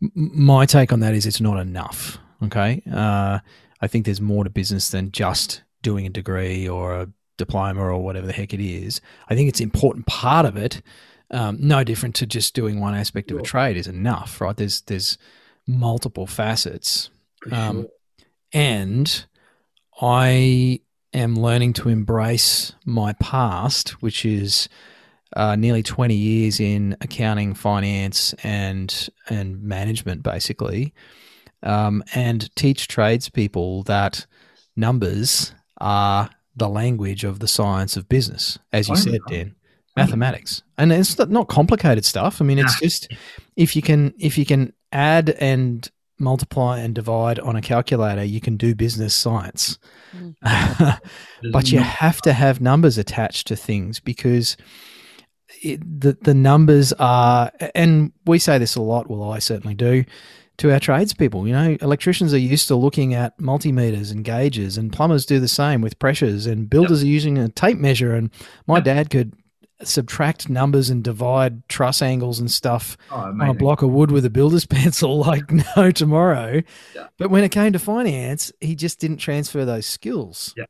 [0.00, 2.18] my take on that is it's not enough.
[2.42, 3.40] Okay, uh,
[3.80, 8.02] I think there's more to business than just doing a degree or a diploma or
[8.02, 9.00] whatever the heck it is.
[9.28, 10.82] I think it's an important part of it.
[11.30, 14.56] Um, no different to just doing one aspect of a trade is enough, right?
[14.56, 15.16] There's there's
[15.66, 17.10] multiple facets.
[17.52, 17.86] Um,
[18.52, 19.24] and
[20.00, 20.80] I
[21.12, 24.68] am learning to embrace my past, which is
[25.36, 30.92] uh, nearly 20 years in accounting, finance, and and management, basically,
[31.62, 34.26] um, and teach tradespeople that
[34.76, 39.54] numbers are the language of the science of business, as you said, Dan.
[39.96, 42.40] Mathematics, and it's not complicated stuff.
[42.40, 43.12] I mean, it's just
[43.56, 45.90] if you can if you can add and
[46.20, 49.78] multiply and divide on a calculator, you can do business science.
[50.14, 51.00] Mm.
[51.52, 54.56] but you have to have numbers attached to things because
[55.62, 59.08] it, the the numbers are, and we say this a lot.
[59.08, 60.04] Well, I certainly do
[60.58, 61.46] to our tradespeople.
[61.46, 65.48] You know, electricians are used to looking at multimeters and gauges, and plumbers do the
[65.48, 67.06] same with pressures, and builders yep.
[67.06, 68.14] are using a tape measure.
[68.14, 68.30] And
[68.66, 68.84] my yep.
[68.84, 69.34] dad could
[69.82, 74.24] subtract numbers and divide truss angles and stuff oh, on a block of wood with
[74.24, 76.62] a builder's pencil like no tomorrow.
[76.94, 77.08] Yeah.
[77.18, 80.54] But when it came to finance, he just didn't transfer those skills.
[80.56, 80.64] Yeah.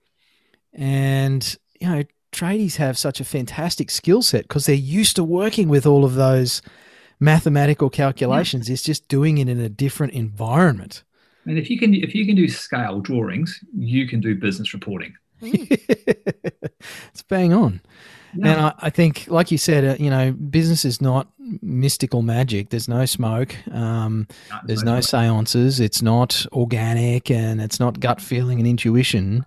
[0.73, 5.69] And, you know, tradies have such a fantastic skill set because they're used to working
[5.69, 6.63] with all of those
[7.19, 8.69] mathematical calculations.
[8.69, 8.75] Yeah.
[8.75, 11.03] It's just doing it in a different environment.
[11.47, 15.15] And if you can if you can do scale drawings, you can do business reporting.
[15.43, 17.81] it's bang on.
[18.35, 18.53] Yeah.
[18.53, 21.29] And I, I, think, like you said, uh, you know, business is not
[21.63, 22.71] mystical magic.
[22.71, 23.55] There's no smoke.
[23.73, 25.81] Um, no, there's no, no seances.
[25.81, 29.45] It's not organic and it's not gut feeling and intuition.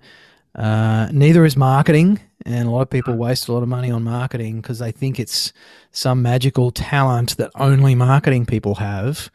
[0.55, 2.19] Uh, neither is marketing.
[2.45, 5.19] And a lot of people waste a lot of money on marketing because they think
[5.19, 5.53] it's
[5.91, 9.31] some magical talent that only marketing people have.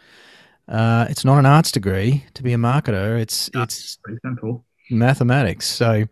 [0.68, 3.18] Uh, it's not an arts degree to be a marketer.
[3.18, 5.66] It's no, it's simple mathematics.
[5.66, 6.04] So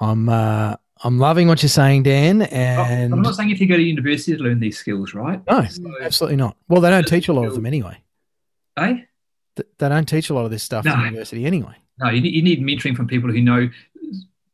[0.00, 2.42] I'm uh, I'm loving what you're saying, Dan.
[2.42, 5.40] And I'm not saying if you go to university to learn these skills, right?
[5.50, 6.56] No, so, absolutely not.
[6.68, 7.98] Well, they don't teach a lot of them anyway.
[8.76, 8.98] Eh?
[9.56, 10.94] They don't teach a lot of this stuff no.
[10.96, 11.74] university anyway.
[11.98, 13.68] No, you need, you need mentoring from people who know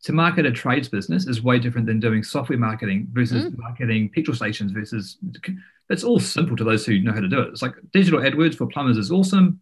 [0.09, 3.59] to market a trades business is way different than doing software marketing versus mm.
[3.59, 5.18] marketing petrol stations versus
[5.90, 7.49] it's all simple to those who know how to do it.
[7.49, 9.61] It's like digital AdWords for plumbers is awesome.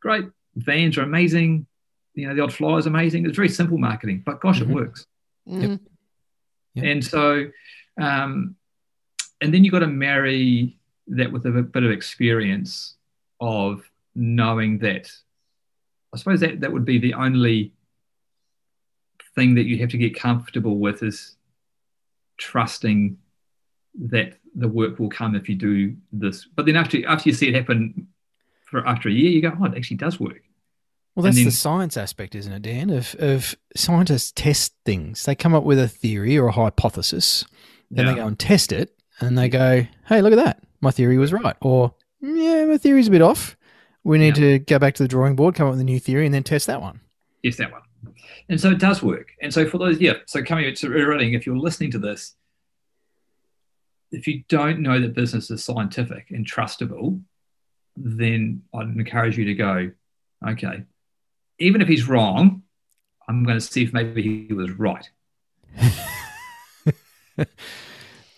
[0.00, 0.24] Great.
[0.56, 1.66] Vans are amazing.
[2.14, 3.24] You know, the odd flyer is amazing.
[3.24, 4.72] It's very simple marketing, but gosh, mm-hmm.
[4.72, 5.06] it works.
[5.48, 5.62] Mm.
[5.62, 5.80] Yep.
[6.74, 6.84] Yep.
[6.84, 7.50] And so,
[8.00, 8.56] um,
[9.40, 10.76] and then you've got to marry
[11.06, 12.96] that with a bit of experience
[13.40, 15.08] of knowing that.
[16.12, 17.74] I suppose that that would be the only
[19.34, 21.36] thing that you have to get comfortable with is
[22.36, 23.18] trusting
[24.08, 26.46] that the work will come if you do this.
[26.46, 28.08] But then after after you see it happen
[28.66, 30.42] for after a year, you go, oh, it actually does work.
[31.14, 32.90] Well, that's then, the science aspect, isn't it, Dan?
[32.90, 35.24] Of, of scientists test things.
[35.24, 37.44] They come up with a theory or a hypothesis,
[37.90, 38.12] then yeah.
[38.12, 40.64] they go and test it, and they go, "Hey, look at that!
[40.80, 43.56] My theory was right," or "Yeah, my theory's a bit off.
[44.02, 44.58] We need yeah.
[44.58, 46.42] to go back to the drawing board, come up with a new theory, and then
[46.42, 47.00] test that one."
[47.44, 47.82] Yes, that one.
[48.48, 49.32] And so it does work.
[49.40, 50.14] And so for those, yeah.
[50.26, 52.34] So coming to running, if you're listening to this,
[54.10, 57.20] if you don't know that business is scientific and trustable,
[57.96, 59.90] then I'd encourage you to go,
[60.46, 60.84] okay,
[61.58, 62.62] even if he's wrong,
[63.28, 65.08] I'm going to see if maybe he was right.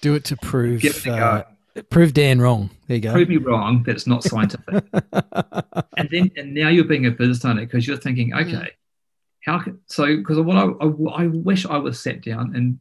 [0.01, 1.45] Do it to prove uh,
[1.91, 2.71] prove Dan wrong.
[2.87, 3.13] There you go.
[3.13, 4.85] Prove me wrong that it's not scientific.
[5.97, 8.71] and then and now you're being a business owner because you're thinking, okay, mm.
[9.47, 12.81] How can so because what I, I, I wish I was sat down and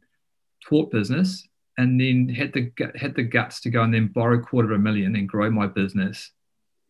[0.68, 1.46] taught business
[1.78, 4.78] and then had the had the guts to go and then borrow a quarter of
[4.78, 6.32] a million and grow my business,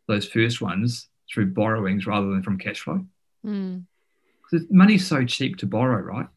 [0.08, 3.04] those first ones through borrowings rather than from cash flow.
[3.44, 3.84] Mm.
[4.70, 6.28] Money's so cheap to borrow, right?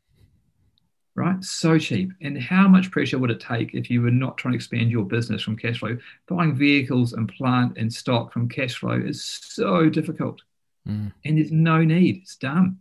[1.15, 1.43] Right?
[1.43, 2.11] So cheap.
[2.21, 5.05] And how much pressure would it take if you were not trying to expand your
[5.05, 5.97] business from cash flow?
[6.27, 10.41] Buying vehicles and plant and stock from cash flow is so difficult.
[10.87, 11.13] Mm.
[11.23, 12.21] And there's no need.
[12.23, 12.79] It's dumb.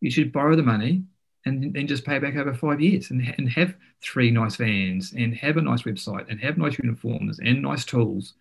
[0.00, 1.04] You should borrow the money
[1.46, 5.34] and then just pay back over five years and, and have three nice vans and
[5.36, 8.34] have a nice website and have nice uniforms and nice tools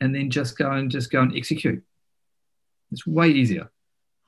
[0.00, 1.82] and then just go and just go and execute.
[2.90, 3.70] It's way easier.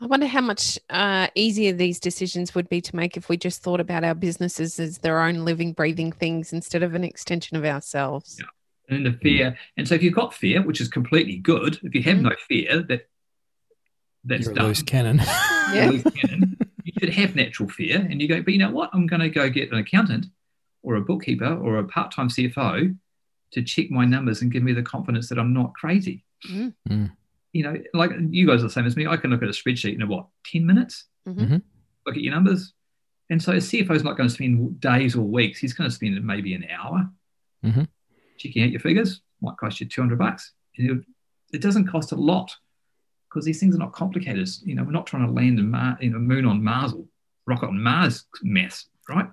[0.00, 3.62] I wonder how much uh, easier these decisions would be to make if we just
[3.62, 7.64] thought about our businesses as their own living, breathing things instead of an extension of
[7.64, 8.38] ourselves.
[8.40, 8.94] Yeah.
[8.96, 12.02] And the fear, and so if you've got fear, which is completely good, if you
[12.02, 12.22] have Mm.
[12.22, 13.08] no fear, that
[14.24, 14.66] that's You're a done.
[14.66, 15.20] loose cannon.
[15.72, 15.90] Yeah.
[15.90, 16.53] Loose cannon.
[17.08, 18.90] You have natural fear, and you go, but you know what?
[18.92, 20.26] I'm going to go get an accountant
[20.82, 22.96] or a bookkeeper or a part-time CFO
[23.52, 26.24] to check my numbers and give me the confidence that I'm not crazy.
[26.50, 26.74] Mm.
[26.88, 27.12] Mm.
[27.52, 29.06] You know, like you guys are the same as me.
[29.06, 31.62] I can look at a spreadsheet in what ten minutes, Mhm.
[32.04, 32.72] look at your numbers,
[33.30, 35.58] and so a CFO is not going to spend days or weeks.
[35.60, 37.10] He's going to spend maybe an hour
[37.64, 37.88] Mhm.
[38.38, 39.20] checking out your figures.
[39.40, 40.52] Might cost you two hundred bucks.
[40.76, 41.04] And it-
[41.52, 42.56] It doesn't cost a lot
[43.34, 44.48] because these things are not complicated.
[44.62, 47.04] You know, we're not trying to land a Mar- you know, moon on Mars or
[47.46, 49.26] rocket on Mars mess, right?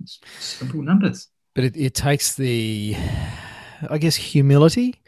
[0.00, 1.28] It's simple numbers.
[1.54, 2.96] but it, it takes the,
[3.90, 5.00] I guess, humility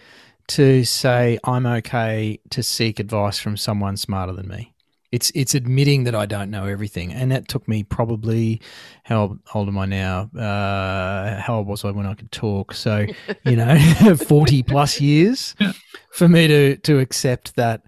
[0.49, 4.73] to say I'm okay to seek advice from someone smarter than me.
[5.13, 8.61] It's it's admitting that I don't know everything, and that took me probably
[9.05, 10.23] how old am I now?
[10.37, 12.75] Uh, how old was I when I could talk?
[12.75, 13.07] So
[13.45, 13.79] you know,
[14.29, 15.55] forty plus years
[16.11, 17.83] for me to to accept that.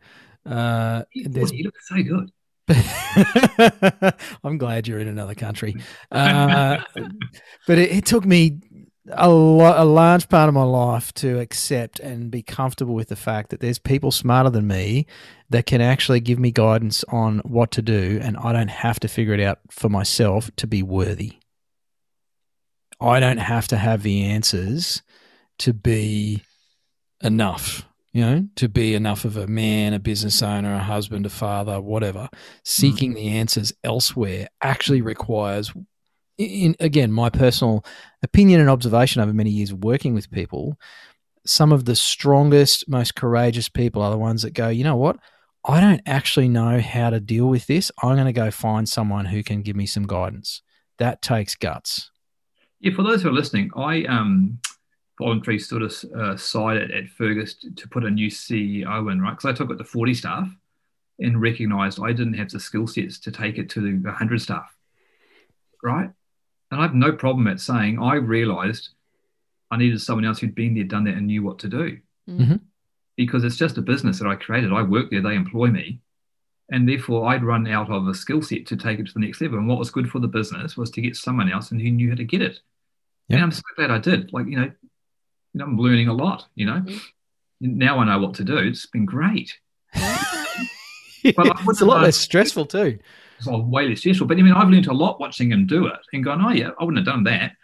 [0.46, 2.30] Uh, You look so good.
[4.44, 5.76] I'm glad you're in another country.
[6.10, 6.78] Uh,
[7.66, 8.60] but it, it took me
[9.12, 13.16] a, lo- a large part of my life to accept and be comfortable with the
[13.16, 15.06] fact that there's people smarter than me
[15.50, 19.08] that can actually give me guidance on what to do, and I don't have to
[19.08, 21.34] figure it out for myself to be worthy.
[23.00, 25.02] I don't have to have the answers
[25.58, 26.42] to be
[27.22, 27.85] enough,
[28.16, 31.82] you know, to be enough of a man, a business owner, a husband, a father,
[31.82, 32.30] whatever.
[32.64, 35.70] Seeking the answers elsewhere actually requires,
[36.38, 37.84] in again, my personal
[38.22, 40.78] opinion and observation over many years of working with people.
[41.44, 45.18] Some of the strongest, most courageous people are the ones that go, you know what?
[45.66, 47.92] I don't actually know how to deal with this.
[48.02, 50.62] I'm going to go find someone who can give me some guidance.
[50.96, 52.10] That takes guts.
[52.80, 54.58] Yeah, for those who are listening, I um,
[55.18, 59.30] voluntarily stood aside at, at Fergus to, to put a new CEO in, right?
[59.30, 60.48] Because I took it to 40 staff
[61.18, 64.74] and recognized I didn't have the skill sets to take it to the 100 staff,
[65.82, 66.10] right?
[66.70, 68.90] And I have no problem at saying I realized
[69.70, 71.98] I needed someone else who'd been there, done that, and knew what to do.
[72.28, 72.60] Mm.
[73.16, 74.72] Because it's just a business that I created.
[74.72, 76.00] I work there, they employ me.
[76.70, 79.40] And therefore, I'd run out of a skill set to take it to the next
[79.40, 79.58] level.
[79.58, 82.10] And what was good for the business was to get someone else and who knew
[82.10, 82.60] how to get it.
[83.28, 83.36] Yeah.
[83.36, 84.32] And I'm so glad I did.
[84.32, 84.72] Like, you know,
[85.56, 86.80] you know, I'm learning a lot, you know.
[86.80, 87.00] Mhm.
[87.60, 88.58] Now I know what to do.
[88.58, 89.58] It's been great.
[91.36, 93.00] Well, I it's a lot wouldn't, less stressful too.
[93.38, 94.28] It's all way less stressful.
[94.28, 96.70] But I mean, I've learned a lot watching him do it and going, oh, yeah,
[96.78, 97.56] I wouldn't have done that.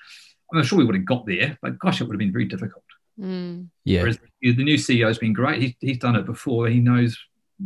[0.53, 2.83] I'm sure we would have got there, but gosh, it would have been very difficult.
[3.21, 3.69] Mm.
[3.85, 4.01] Yeah.
[4.01, 5.63] Whereas the new CEO has been great.
[5.63, 6.67] He, he's done it before.
[6.67, 7.17] He knows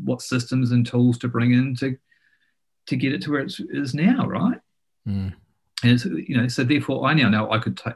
[0.04, 1.96] what systems and tools to bring in to
[2.88, 4.60] to get it to where it is now, right?
[5.08, 5.32] Mm.
[5.82, 7.94] And it's you know, so therefore, I now know I could take,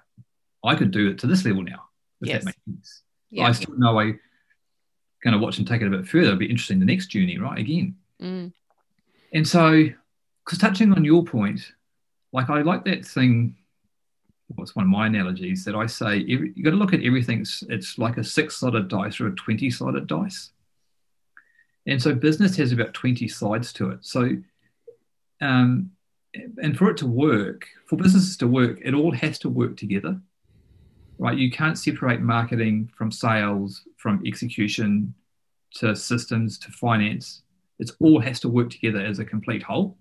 [0.65, 1.90] I could do it to this level now.
[2.21, 2.39] If Yes.
[2.41, 3.03] that makes sense.
[3.31, 3.45] Yeah.
[3.45, 4.15] I still know I
[5.23, 6.27] kind of watch and take it a bit further.
[6.29, 7.59] It'll be interesting the next journey, right?
[7.59, 8.53] Again, Mm.
[9.33, 9.89] and so
[10.45, 11.73] because touching on your point,
[12.33, 13.57] like I like that thing.
[14.57, 16.27] What's one of my analogies that I say?
[16.29, 17.43] Every, you got to look at everything.
[17.43, 20.51] It's, it's like a six-sided dice or a twenty-sided dice.
[21.87, 24.01] And so business has about twenty sides to it.
[24.05, 24.37] So,
[25.41, 25.93] um,
[26.35, 30.21] and for it to work, for businesses to work, it all has to work together,
[31.21, 31.37] right?
[31.37, 35.15] You can't separate marketing from sales, from execution
[35.75, 37.43] to systems to finance.
[37.79, 39.99] It all has to work together as a complete whole.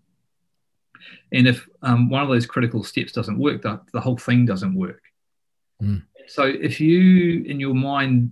[1.34, 4.74] And if um, one of those critical steps doesn't work, the, the whole thing doesn't
[4.74, 5.02] work.
[5.84, 6.04] Mm.
[6.28, 8.32] So if you, in your mind,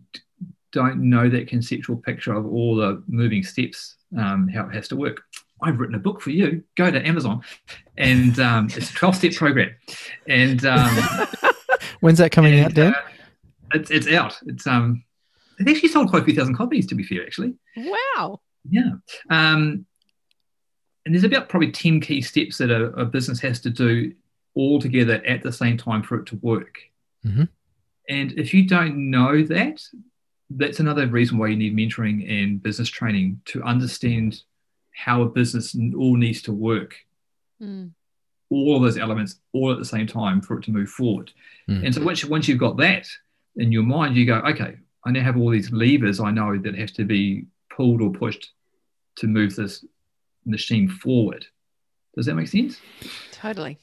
[0.72, 4.96] don't know that conceptual picture of all the moving steps, um, how it has to
[4.96, 5.24] work,
[5.62, 6.64] I've written a book for you.
[6.76, 7.42] Go to Amazon,
[7.98, 9.72] and um, it's a twelve-step program,
[10.28, 11.28] and um,
[12.00, 12.94] When's that coming out, Dan?
[12.94, 13.02] uh,
[13.74, 14.38] it's it's out.
[14.46, 15.04] It's um,
[15.60, 16.88] it actually sold quite a few thousand copies.
[16.88, 18.42] To be fair, actually, Wow.
[18.70, 18.92] yeah.
[19.30, 19.86] Um,
[21.06, 24.14] and there's about probably 10 key steps that a, a business has to do
[24.56, 26.80] all together at the same time for it to work.
[27.26, 27.48] Mhm.
[28.10, 29.82] And if you don't know that,
[30.50, 34.42] that's another reason why you need mentoring and business training to understand
[34.94, 36.96] how a business all needs to work,
[37.62, 37.92] Mm.
[38.50, 41.32] All of those elements all at the same time for it to move forward.
[41.70, 41.86] Mm.
[41.86, 43.08] And so once, you- once you've got that
[43.58, 46.76] in your mind, you go, okay, I now have all these levers I know that
[46.76, 48.52] have to be pulled or pushed
[49.18, 49.84] to move this
[50.46, 51.46] machine forward.
[52.16, 52.80] Does that make sense?
[53.32, 53.78] Totally.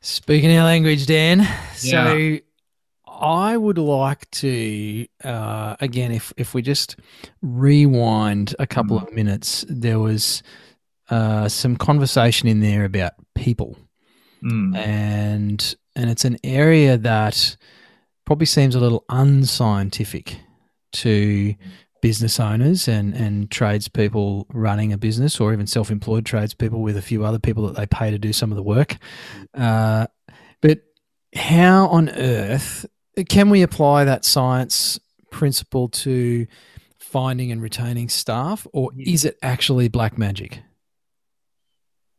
[0.00, 1.46] Speaking our language, Dan.
[1.76, 2.38] So
[3.06, 6.96] I would like to uh, again, if if we just
[7.42, 9.08] rewind a couple Mm.
[9.08, 10.42] of minutes, there was
[11.10, 13.76] uh, some conversation in there about people,
[14.44, 14.76] Mm.
[14.76, 17.56] and and it's an area that
[18.26, 20.38] probably seems a little unscientific
[20.92, 21.54] to
[22.02, 27.24] business owners and and tradespeople running a business, or even self-employed tradespeople with a few
[27.24, 28.96] other people that they pay to do some of the work.
[29.54, 30.06] Uh,
[30.60, 30.80] but
[31.34, 32.84] how on earth
[33.28, 36.46] can we apply that science principle to
[36.98, 40.60] finding and retaining staff, or is it actually black magic?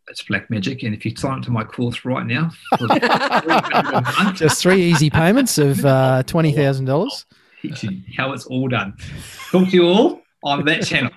[0.07, 0.83] It's black magic.
[0.83, 2.51] And if you sign up to my course right now,
[4.33, 7.25] Just three easy payments of uh, twenty thousand dollars.
[7.61, 8.93] teach you how it's all done.
[9.51, 11.11] Talk to you all on that channel.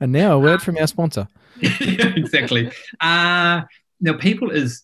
[0.00, 1.26] And now a word from our sponsor.
[1.62, 2.70] exactly.
[3.00, 3.62] Uh,
[4.00, 4.82] now, people is,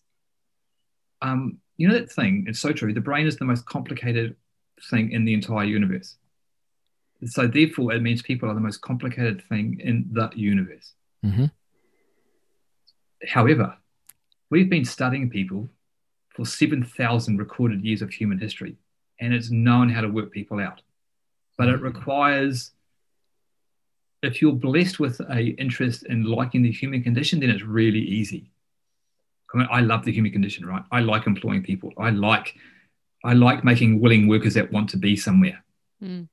[1.21, 2.47] um, you know that thing.
[2.49, 2.95] It's so true.
[2.95, 4.37] The brain is the most complicated
[4.89, 6.17] thing in the entire universe.
[7.27, 10.95] So therefore, it means people are the most complicated thing in the universe.
[11.25, 11.51] Mhm.
[13.29, 13.77] However,
[14.51, 15.69] we've been studying people
[16.31, 18.77] for seven thousand recorded years of human history,
[19.21, 20.83] and it's known how to work people out.
[21.59, 22.73] But it requires
[24.23, 28.51] if you're blessed with a interest in liking the human condition, then it's really easy.
[29.53, 30.83] I, mean, I love the human condition, right?
[30.91, 31.93] I like employing people.
[31.99, 32.55] I like,
[33.25, 35.63] I like making willing workers that want to be somewhere,
[36.03, 36.29] Mm.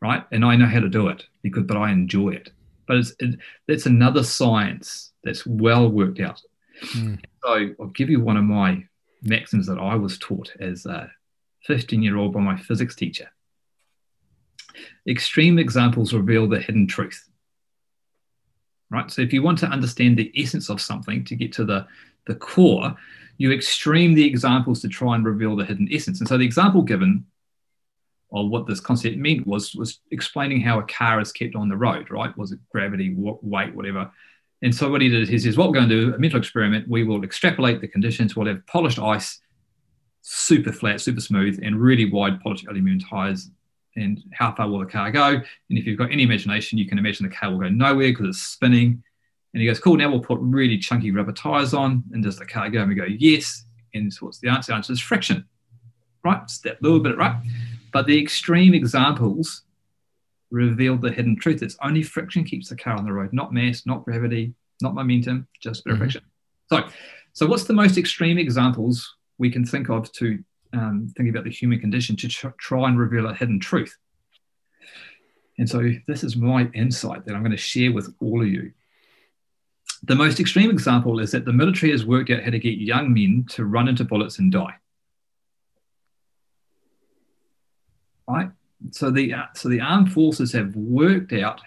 [0.00, 0.24] right?
[0.32, 2.50] And I know how to do it because, but I enjoy it.
[2.88, 6.40] But it's it, that's another science that's well worked out.
[6.94, 7.22] Mm.
[7.44, 8.84] So I'll give you one of my
[9.22, 11.10] maxims that I was taught as a
[11.66, 13.28] 15 year old by my physics teacher.
[15.06, 17.28] Extreme examples reveal the hidden truth.
[18.90, 19.10] Right?
[19.10, 21.86] So if you want to understand the essence of something to get to the,
[22.26, 22.96] the core,
[23.36, 26.20] you extreme the examples to try and reveal the hidden essence.
[26.20, 27.26] And so the example given
[28.32, 31.76] of what this concept meant was, was explaining how a car is kept on the
[31.76, 32.36] road, right?
[32.36, 34.10] Was it gravity, weight, whatever?
[34.62, 36.88] And so what he did, he says, what we're going to do, a mental experiment,
[36.88, 39.40] we will extrapolate the conditions, we'll have polished ice,
[40.20, 43.50] super flat, super smooth, and really wide polished aluminum tires.
[43.96, 45.26] And how far will the car go?
[45.26, 48.26] And if you've got any imagination, you can imagine the car will go nowhere because
[48.28, 49.02] it's spinning.
[49.54, 52.04] And he goes, cool, now we'll put really chunky rubber tires on.
[52.12, 52.80] And does the car go?
[52.80, 53.64] And we go, yes.
[53.94, 54.72] And so what's the answer?
[54.72, 55.46] The answer is friction,
[56.22, 56.40] right?
[56.42, 57.36] It's that little bit, right?
[57.92, 59.62] But the extreme examples
[60.50, 61.62] revealed the hidden truth.
[61.62, 65.46] It's only friction keeps the car on the road, not mass, not gravity, not momentum,
[65.60, 66.00] just a bit of Mhm.
[66.00, 66.22] friction.
[66.70, 66.88] So,
[67.32, 70.42] so what's the most extreme examples we can think of to
[70.74, 73.96] um, think about the human condition to tr- try and reveal a hidden truth?
[75.56, 78.72] And so this is my insight that I'm going to share with all of you.
[80.02, 83.12] The most extreme example is that the military has worked out how to get young
[83.14, 84.74] men to run into bullets and die.
[88.28, 88.50] Right?
[88.90, 91.60] So the uh, so the armed forces have worked out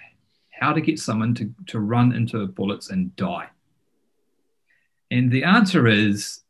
[0.52, 3.50] how to get someone to, to run into bullets and die.
[5.10, 6.42] And the answer is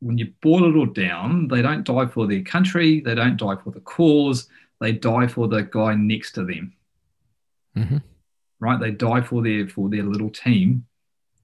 [0.00, 3.56] when you boil it all down, they don't die for their country, they don't die
[3.62, 4.48] for the cause,
[4.80, 6.72] they die for the guy next to them.
[7.74, 7.98] hmm
[8.58, 8.80] Right?
[8.80, 10.84] They die for their for their little team.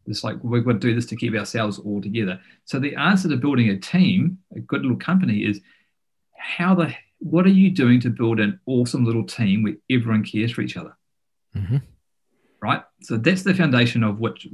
[0.07, 2.41] It's like we've got to do this to keep ourselves all together.
[2.65, 5.61] So the answer to building a team, a good little company, is
[6.37, 6.93] how the
[7.31, 10.77] what are you doing to build an awesome little team where everyone cares for each
[10.77, 10.97] other?
[11.53, 11.79] hmm
[12.61, 12.83] right?
[13.03, 14.49] So that's the foundation of which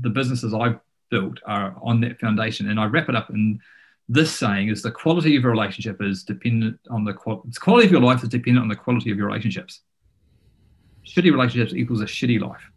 [0.00, 0.78] the businesses I've
[1.10, 2.68] built are on that foundation.
[2.68, 3.60] And I wrap it up in
[4.08, 7.86] this saying is the quality of your relationship is dependent on the qual- the quality
[7.86, 9.80] of your life is dependent on the quality of your relationships.
[11.06, 12.70] Shitty relationships equals a shitty life.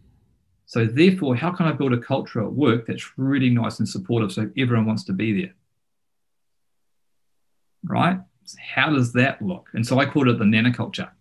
[0.65, 4.31] So therefore, how can I build a culture at work that's really nice and supportive
[4.31, 5.53] so everyone wants to be there?
[7.85, 8.19] Right?
[8.55, 9.69] How does that look?
[9.73, 11.11] And so I called it the nana culture.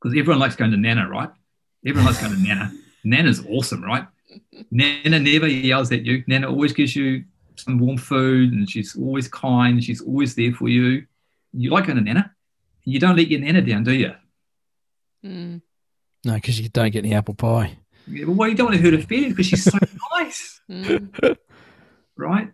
[0.00, 1.30] Because everyone likes going to Nana, right?
[1.84, 2.72] Everyone likes going to Nana.
[3.04, 4.06] Nana's awesome, right?
[4.70, 6.22] Nana never yells at you.
[6.28, 7.24] Nana always gives you
[7.56, 9.82] some warm food and she's always kind.
[9.82, 11.06] She's always there for you.
[11.52, 12.32] You like going to Nana?
[12.84, 14.12] You don't let your Nana down, do you?
[15.24, 15.62] Mm.
[16.24, 17.76] No, because you don't get any apple pie.
[18.06, 19.78] Yeah, well, you don't want to hurt her feelings because she's so
[20.18, 21.36] nice, Mm.
[22.16, 22.50] right?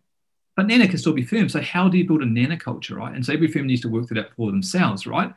[0.57, 1.48] But Nana can still be firm.
[1.48, 3.14] So how do you build a Nana culture, right?
[3.14, 5.34] And so every firm needs to work that out for themselves, right?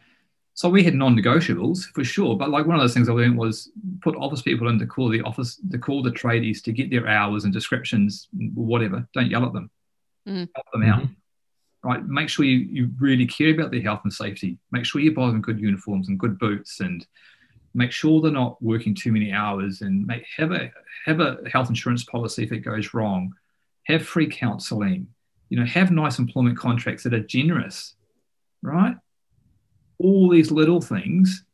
[0.53, 3.71] So we had non-negotiables for sure, but like one of those things I learned was
[4.01, 7.07] put office people in to call the office, to call the tradies to get their
[7.07, 9.07] hours and descriptions, whatever.
[9.13, 9.69] Don't yell at them,
[10.27, 10.49] Mm.
[10.55, 11.07] help them out,
[11.83, 12.05] right?
[12.05, 14.57] Make sure you, you really care about their health and safety.
[14.71, 17.05] Make sure you buy them good uniforms and good boots, and
[17.75, 19.81] make sure they're not working too many hours.
[19.81, 20.71] And make have a
[21.05, 23.33] have a health insurance policy if it goes wrong.
[23.87, 25.07] Have free counselling.
[25.49, 27.95] You know, have nice employment contracts that are generous,
[28.61, 28.95] right?
[29.97, 31.45] All these little things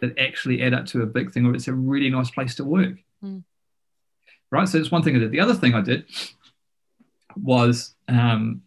[0.00, 2.64] that actually add up to a big thing, or it's a really nice place to
[2.64, 2.96] work.
[3.22, 3.42] Mm.
[4.50, 4.66] Right.
[4.66, 5.30] So it's one thing I did.
[5.30, 6.06] The other thing I did
[7.36, 8.62] was um,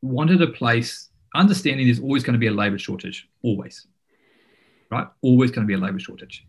[0.00, 3.86] wanted a place, understanding there's always going to be a labor shortage, always.
[4.90, 5.06] Right?
[5.22, 6.44] Always going to be a labor shortage.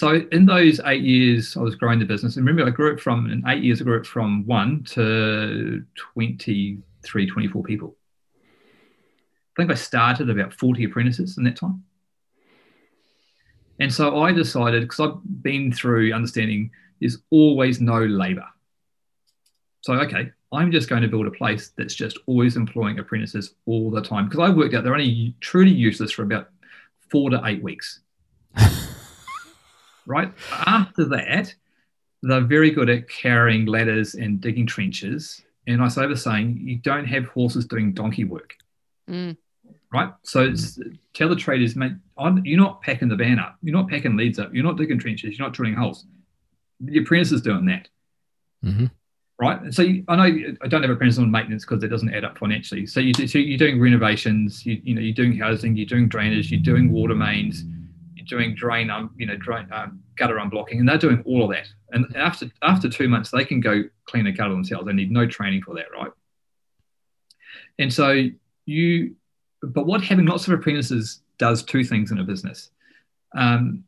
[0.00, 2.38] So in those eight years, I was growing the business.
[2.38, 5.84] And remember, I grew it from, in eight years, I grew it from one to
[5.94, 7.94] 23, 24 people.
[8.42, 11.84] I think I started about 40 apprentices in that time.
[13.78, 18.46] And so I decided, because I've been through understanding there's always no labor.
[19.82, 23.90] So, okay, I'm just going to build a place that's just always employing apprentices all
[23.90, 24.30] the time.
[24.30, 26.48] Because I worked out they're only truly useless for about
[27.10, 28.00] four to eight weeks.
[30.10, 30.32] right?
[30.66, 31.54] After that,
[32.22, 35.42] they're very good at carrying ladders and digging trenches.
[35.66, 38.54] And I say the saying, you don't have horses doing donkey work.
[39.08, 39.36] Mm.
[39.92, 40.12] Right?
[40.22, 40.78] So it's,
[41.14, 43.56] tell the traders, mate, I'm, you're not packing the van up.
[43.62, 44.52] You're not packing leads up.
[44.52, 45.38] You're not digging trenches.
[45.38, 46.04] You're not drilling holes.
[46.80, 47.88] The apprentice is doing that.
[48.64, 48.86] Mm-hmm.
[49.40, 49.72] Right.
[49.72, 52.36] So you, I know I don't have apprentices on maintenance because it doesn't add up
[52.36, 52.86] financially.
[52.86, 56.50] So, you, so you're doing renovations, you, you know, you're doing housing, you're doing drainage,
[56.50, 57.79] you're doing water mains, you're
[58.30, 61.68] doing drain, um, you know, drain, um, gutter unblocking, and they're doing all of that.
[61.90, 64.86] And after after two months, they can go clean a gutter themselves.
[64.86, 66.12] They need no training for that, right?
[67.78, 68.28] And so
[68.64, 69.16] you,
[69.62, 72.70] but what having lots of apprentices does two things in a business.
[73.34, 73.84] Um,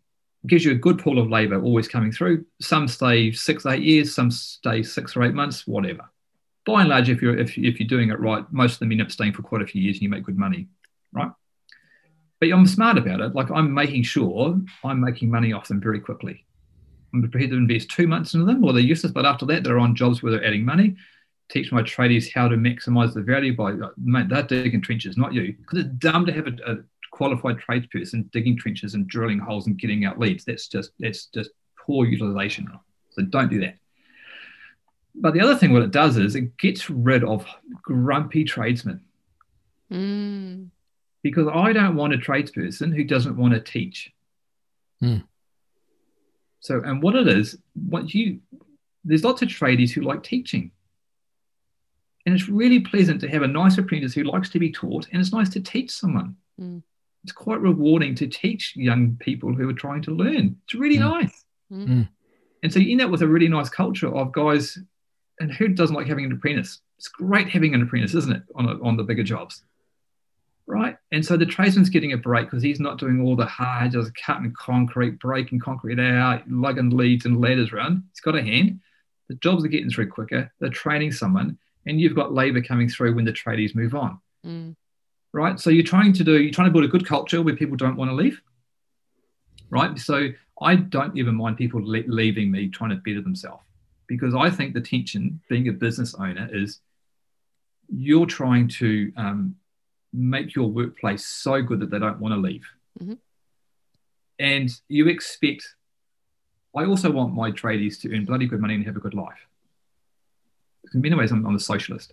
[0.47, 2.45] gives you a good pool of labour always coming through.
[2.61, 6.11] Some stay six, eight years, some stay six or eight months, whatever.
[6.67, 9.03] By and large, if you're if, if you're doing it right, most of them end
[9.03, 10.69] up staying for quite a few years and you make good money,
[11.13, 11.31] right?
[12.43, 13.37] But I'm smart about it.
[13.37, 16.45] Like I'm making sure I'm making money off them very quickly.
[17.15, 19.13] I'm prepared to invest two months into them, or they're useless.
[19.13, 20.97] But after that, they're on jobs where they're adding money.
[21.51, 25.53] Teach my tradies how to maximize the value by they're digging trenches, not you.
[25.53, 26.77] Because it's dumb to have a, a
[27.13, 30.45] qualified tradesperson digging trenches and drilling holes and getting out leads.
[30.45, 32.67] That's just that's just poor utilization.
[33.11, 33.77] So don't do that.
[35.15, 37.47] But the other thing what it does is it gets rid of
[37.85, 39.01] grumpy tradesmen.
[39.93, 40.71] Mm.
[41.23, 44.13] Because I don't want a tradesperson who doesn't want to teach.
[45.03, 45.25] Mm.
[46.61, 48.41] So and what it is, what you
[49.05, 50.71] there's lots of tradies who like teaching.
[52.25, 55.21] And it's really pleasant to have a nice apprentice who likes to be taught, and
[55.21, 56.37] it's nice to teach someone.
[56.61, 56.83] Mm.
[57.25, 60.57] It's quite rewarding to teach young people who are trying to learn.
[60.65, 61.11] It's really Mm.
[61.21, 61.45] nice.
[61.73, 62.09] Mm.
[62.63, 64.79] And so you end up with a really nice culture of guys,
[65.41, 66.81] and who doesn't like having an apprentice?
[66.99, 69.65] It's great having an apprentice, isn't it, on, a, on the bigger jobs?
[70.83, 70.97] Right?
[71.13, 74.13] And so the tradesman's getting a break because he's not doing all the hard, just
[74.15, 78.03] cutting concrete, breaking concrete out, lugging leads and ladders around.
[78.11, 78.81] He's got a hand.
[79.29, 80.53] The jobs are getting through quicker.
[80.59, 81.57] They're training someone,
[81.87, 84.75] and you've got labour coming through when the tradies move on Mm.
[85.33, 85.61] right?
[85.61, 87.97] So you're trying to do, you're trying to build a good culture where people don't
[87.97, 88.43] want to leave,
[89.71, 89.97] right?
[89.99, 90.31] So
[90.61, 93.63] I don't even mind people le- leaving me trying to better themselves
[94.09, 96.81] because I think the tension, being a business owner, is
[97.89, 99.55] you're trying to um,
[100.13, 102.67] make your workplace so good that they don't want to leave.
[103.01, 103.19] Mhm.
[104.39, 105.67] And you expect,
[106.77, 109.47] I also want my tradies to earn bloody good money and have a good life.
[110.93, 112.13] In many ways, I'm, I'm a socialist.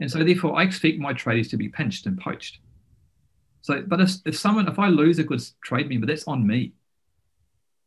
[0.00, 2.58] And so therefore I expect my tradies to be pinched and poached.
[3.62, 6.72] So, but if, if someone, if I lose a good trade member, that's on me.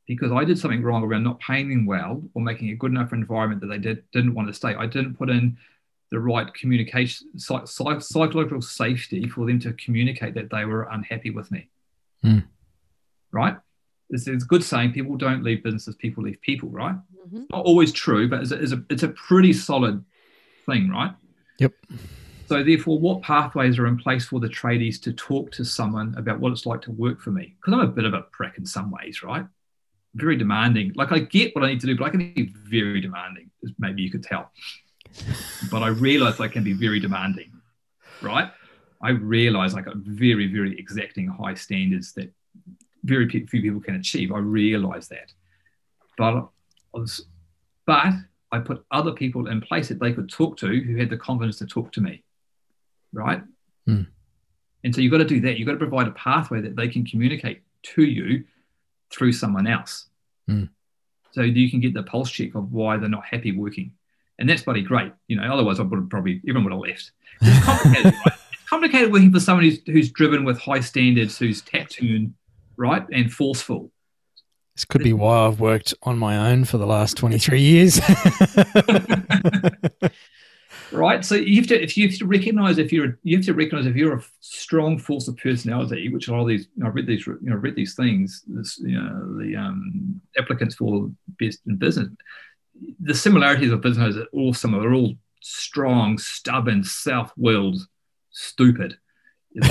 [0.07, 3.11] Because I did something wrong around not paying them well or making a good enough
[3.13, 4.73] environment that they did, didn't want to stay.
[4.73, 5.57] I didn't put in
[6.11, 11.31] the right communication, psych, psych, psychological safety for them to communicate that they were unhappy
[11.31, 11.69] with me.
[12.21, 12.39] Hmm.
[13.31, 13.57] Right?
[14.09, 16.95] It's, it's good saying people don't leave businesses, people leave people, right?
[17.27, 17.49] Mhm.
[17.49, 20.03] Not always true, but it's a, it's a, it's a pretty solid
[20.65, 21.11] thing, right?
[21.59, 21.73] Yep.
[22.47, 26.39] So therefore, what pathways are in place for the tradies to talk to someone about
[26.39, 27.55] what it's like to work for me?
[27.57, 29.45] Because I'm a bit of a prick in some ways, right?
[30.15, 30.93] Very demanding.
[30.95, 33.71] Like I get what I need to do, but I can be very demanding, as
[33.77, 34.51] maybe you could tell.
[35.71, 37.51] But I realize I can be very demanding,
[38.21, 38.51] right?
[39.01, 42.31] I realize I got very, very exacting high standards that
[43.03, 44.31] very few people can achieve.
[44.31, 45.31] I realize that.
[46.17, 46.43] But I
[46.93, 47.25] was,
[47.85, 48.13] but
[48.51, 51.57] I put other people in place that they could talk to who had the confidence
[51.59, 52.23] to talk to me.
[53.13, 53.41] Right.
[53.85, 54.03] Hmm.
[54.83, 55.57] And so you've got to do that.
[55.57, 58.45] You've got to provide a pathway that they can communicate to you
[59.11, 60.07] through someone else.
[60.47, 60.65] Hmm.
[61.31, 63.91] So you can get the pulse check of why they're not happy working.
[64.39, 65.13] And that's bloody great.
[65.27, 67.11] You know, otherwise I would have probably everyone would have left.
[67.41, 68.33] It's complicated, right?
[68.51, 72.33] It's complicated working for someone who's, who's driven with high standards, who's tattooed,
[72.75, 73.93] right, and forceful.
[74.75, 78.01] This could be why I've worked on my own for the last 23 years.
[80.91, 83.53] right so you have to if you have to recognize if you're you have to
[83.53, 86.87] recognize if you're a strong force of personality which a lot of these you know,
[86.87, 91.09] i read these you know read these things this you know the um, applicants for
[91.39, 92.09] best in business
[92.99, 97.79] the similarities of business are all similar they're all strong stubborn self-willed
[98.31, 98.97] stupid.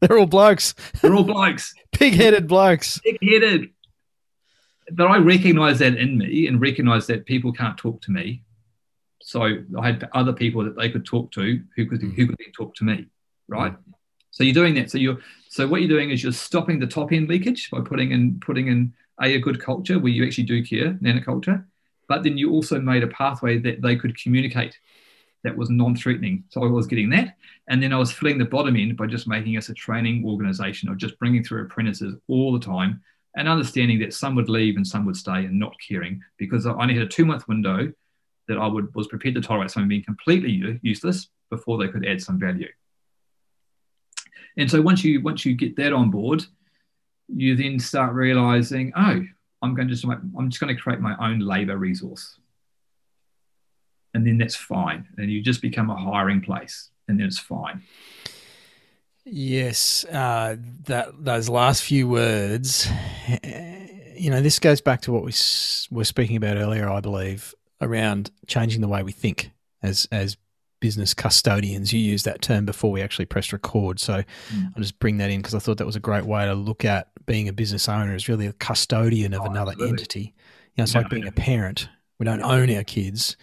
[0.00, 0.74] They're all blokes.
[1.00, 1.74] They're all blokes.
[1.98, 3.00] Big-headed blokes.
[3.04, 3.70] Big-headed
[4.90, 8.42] but i recognize that in me and recognize that people can't talk to me.
[9.22, 9.42] So
[9.78, 12.12] I had other people that they could talk to who could mm.
[12.14, 13.06] who could then talk to me,
[13.46, 13.72] right?
[13.72, 13.92] Mm.
[14.32, 14.90] So you're doing that.
[14.90, 18.10] So you're so what you're doing is you're stopping the top end leakage by putting
[18.10, 18.92] in putting in
[19.22, 21.66] a, a good culture where you actually do care, nana culture,
[22.08, 24.78] but then you also made a pathway that they could communicate
[25.44, 26.44] that was non-threatening.
[26.50, 27.36] So I was getting that,
[27.68, 30.88] and then I was filling the bottom end by just making us a training organization
[30.88, 33.00] of just bringing through apprentices all the time
[33.36, 36.72] and understanding that some would leave and some would stay and not caring because I
[36.72, 37.92] only had a two-month window
[38.48, 42.20] that I would was prepared to tolerate someone being completely useless before they could add
[42.20, 42.68] some value.
[44.56, 46.44] And so once you once you get that on board,
[47.34, 49.24] you then start realizing, oh,
[49.62, 52.38] I'm going to just I'm just going to create my own labor resource,
[54.14, 55.06] and then that's fine.
[55.16, 57.82] And you just become a hiring place, and then it's fine.
[59.24, 60.56] Yes, uh,
[60.86, 62.88] that those last few words,
[64.16, 65.32] you know, this goes back to what we
[65.90, 69.52] were speaking about earlier, I believe, around changing the way we think
[69.82, 70.36] as as
[70.82, 71.92] business custodians.
[71.92, 74.66] You used that term before we actually pressed record, so mm.
[74.76, 76.84] I'll just bring that in because I thought that was a great way to look
[76.84, 79.98] at being a business owner as really a custodian of oh, another absolutely.
[79.98, 80.20] entity.
[80.20, 81.88] You know, it's yeah, like being a parent.
[82.18, 83.36] We don't own our kids.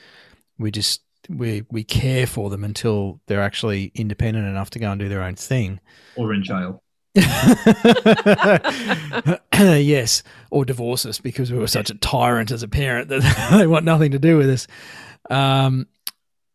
[0.59, 4.99] We just we we care for them until they're actually independent enough to go and
[4.99, 5.79] do their own thing.
[6.17, 6.83] Or in jail.
[9.55, 13.65] yes, or divorce us because we were such a tyrant as a parent that they
[13.65, 14.67] want nothing to do with us.
[15.29, 15.87] Um,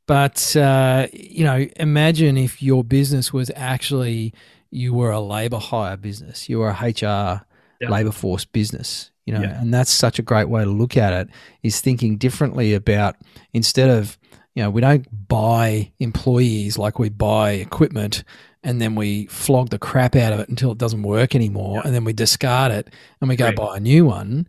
[0.07, 4.35] but uh, you know, imagine if your business was actually
[4.71, 7.45] you were a labor hire business, you were a HR
[7.81, 7.89] yeah.
[7.89, 9.11] labor force business.
[9.25, 9.61] You know, yeah.
[9.61, 11.29] and that's such a great way to look at it.
[11.63, 13.17] Is thinking differently about
[13.55, 14.19] instead of
[14.55, 18.25] you know we don't buy employees like we buy equipment
[18.63, 21.95] and then we flog the crap out of it until it doesn't work anymore, and
[21.95, 22.89] then we discard it
[23.21, 24.49] and we go buy a new one.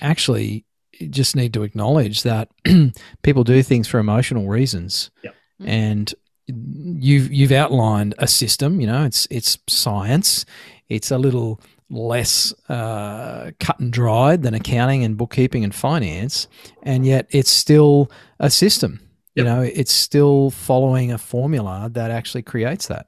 [0.00, 0.64] Actually,
[1.10, 2.50] just need to acknowledge that
[3.22, 5.68] people do things for emotional reasons, mm-hmm.
[5.68, 6.14] and
[6.46, 8.80] you've you've outlined a system.
[8.80, 10.44] You know, it's it's science.
[10.88, 16.48] It's a little less uh, cut and dried than accounting and bookkeeping and finance,
[16.82, 19.00] and yet it's still a system.
[19.34, 19.44] Yep.
[19.44, 23.06] You know, it's still following a formula that actually creates that.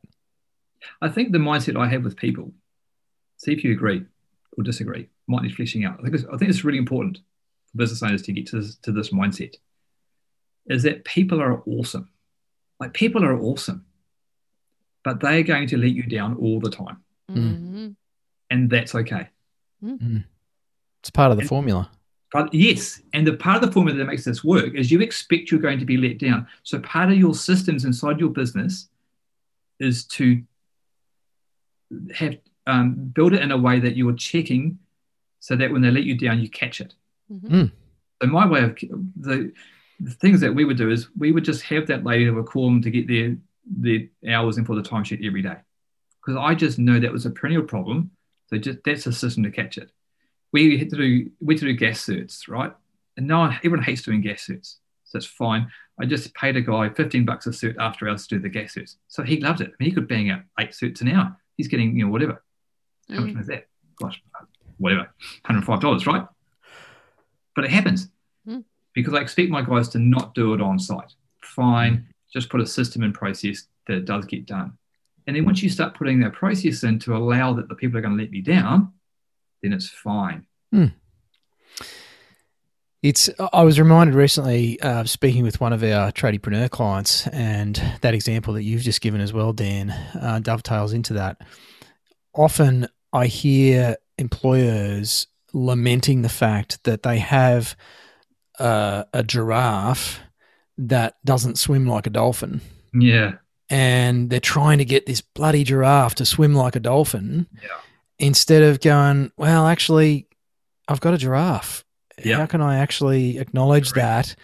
[1.01, 2.53] I think the mindset I have with people,
[3.37, 4.05] see if you agree
[4.57, 5.99] or disagree, might need fleshing out.
[5.99, 7.23] I think it's, I think it's really important for
[7.77, 9.55] business owners to get to this, to this mindset.
[10.67, 12.11] Is that people are awesome,
[12.81, 13.85] like people are awesome,
[15.05, 17.89] but they are going to let you down all the time, mm-hmm.
[18.51, 19.29] and that's okay.
[19.85, 20.19] Mm-hmm.
[21.01, 21.91] It's part of the and, formula.
[22.33, 25.51] But yes, and the part of the formula that makes this work is you expect
[25.51, 26.49] you're going to be let down.
[26.65, 28.89] So part of your systems inside your business
[29.79, 30.43] is to
[32.15, 34.79] have um, build it in a way that you're checking
[35.39, 36.95] so that when they let you down, you catch it.
[37.31, 37.61] Mm-hmm.
[37.61, 37.67] Hmm.
[38.23, 38.77] So my way of
[39.17, 39.53] the,
[40.01, 42.47] the, things that we would do is we would just have that lady that would
[42.47, 43.37] call them to get their
[43.69, 45.57] their hours in for the timesheet every day,
[46.21, 48.13] because I just know that was a perennial problem.
[48.47, 49.91] So just that's a system to catch it.
[50.53, 52.73] We had to do we had to do gas certs, right?
[53.17, 55.69] And no one, everyone hates doing gas certs, so it's fine.
[56.01, 58.75] I just paid a guy 15 bucks a cert after hours to do the gas
[58.75, 58.97] certs.
[59.09, 59.69] So he loved it.
[59.69, 62.43] I mean, he could bang out eight certs an hour he's getting, you know, whatever.
[63.11, 63.41] How much mm.
[63.41, 63.67] is that?
[64.01, 64.21] Gosh,
[64.79, 65.11] whatever,
[65.49, 66.27] $105, right?
[67.57, 68.09] But it happens
[68.47, 68.63] mm.
[68.93, 71.15] because I expect my guys to not do it on site.
[71.43, 74.79] Fine, just put a system in process that it does get done.
[75.27, 78.03] And then once you start putting that process in to allow that the people are
[78.03, 78.93] going to let me down,
[79.63, 80.47] then it's fine.
[80.73, 80.93] Mm.
[83.03, 83.31] It's.
[83.53, 88.55] I was reminded recently uh, speaking with one of our tradiepreneur clients, and that example
[88.55, 91.41] that you've just given as well, Dan, uh, dovetails into that.
[92.35, 95.27] Often, I hear employers
[95.57, 97.77] lamenting the fact that they have
[98.59, 100.21] uh, a giraffe
[100.79, 102.61] that doesn't swim like a dolphin.
[102.95, 103.35] Yeah.
[103.69, 107.47] And they're trying to get this bloody giraffe to swim like a dolphin.
[107.61, 107.81] Yeah.
[108.19, 110.29] Instead of going, well, actually,
[110.89, 111.85] I've got a giraffe
[112.25, 112.39] yeah.
[112.39, 114.35] how can I actually acknowledge that?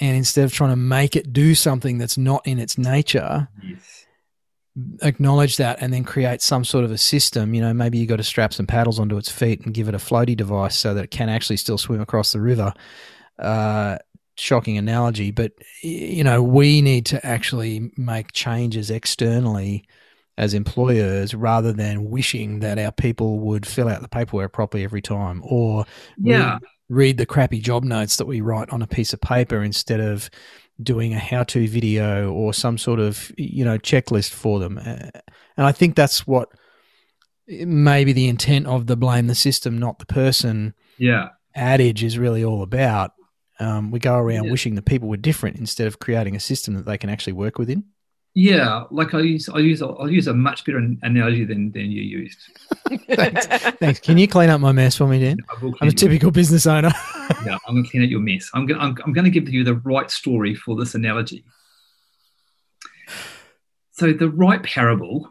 [0.00, 3.93] And instead of trying to make it do something that's not in its nature, yes.
[5.02, 7.54] Acknowledge that and then create some sort of a system.
[7.54, 9.94] You know, maybe you got to strap some paddles onto its feet and give it
[9.94, 12.72] a floaty device so that it can actually still swim across the river.
[13.38, 13.98] Uh,
[14.36, 15.52] shocking analogy, but
[15.82, 19.84] you know, we need to actually make changes externally
[20.36, 25.02] as employers rather than wishing that our people would fill out the paperwork properly every
[25.02, 25.84] time or
[26.16, 26.54] Yeah.
[26.54, 30.00] read, read the crappy job notes that we write on a piece of paper instead
[30.00, 30.28] of
[30.82, 35.10] doing a how-to video or some sort of you know checklist for them Uh,
[35.56, 36.48] and i think that's what
[37.46, 41.28] maybe the intent of the blame the system not the person Yeah.
[41.54, 43.12] adage is really all about
[43.60, 44.50] um, we go around Yeah.
[44.50, 47.58] wishing the people were different instead of creating a system that they can actually work
[47.58, 47.84] within
[48.34, 48.84] Yeah.
[48.90, 52.38] Like I use, I use, I'll use a much better analogy than, than you used.
[53.78, 55.90] thanks can you clean up my mess for me dan I will i'm a clean
[55.90, 56.92] your- typical business owner
[57.46, 58.50] yeah, I'm going to clean up your mess.
[58.54, 61.44] I'm going, I'm, I'm going to give you the right story for this analogy.
[63.92, 65.30] So the right parable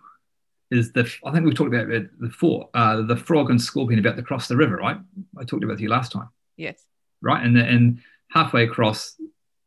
[0.72, 1.12] is the.
[1.26, 2.70] I think we've talked about it before.
[2.74, 4.98] Uh, the frog and scorpion about to cross the river, right?
[5.38, 6.84] I talked about it to you last time, yes.
[7.22, 7.44] right?
[7.44, 8.00] And the, and
[8.30, 9.16] halfway across,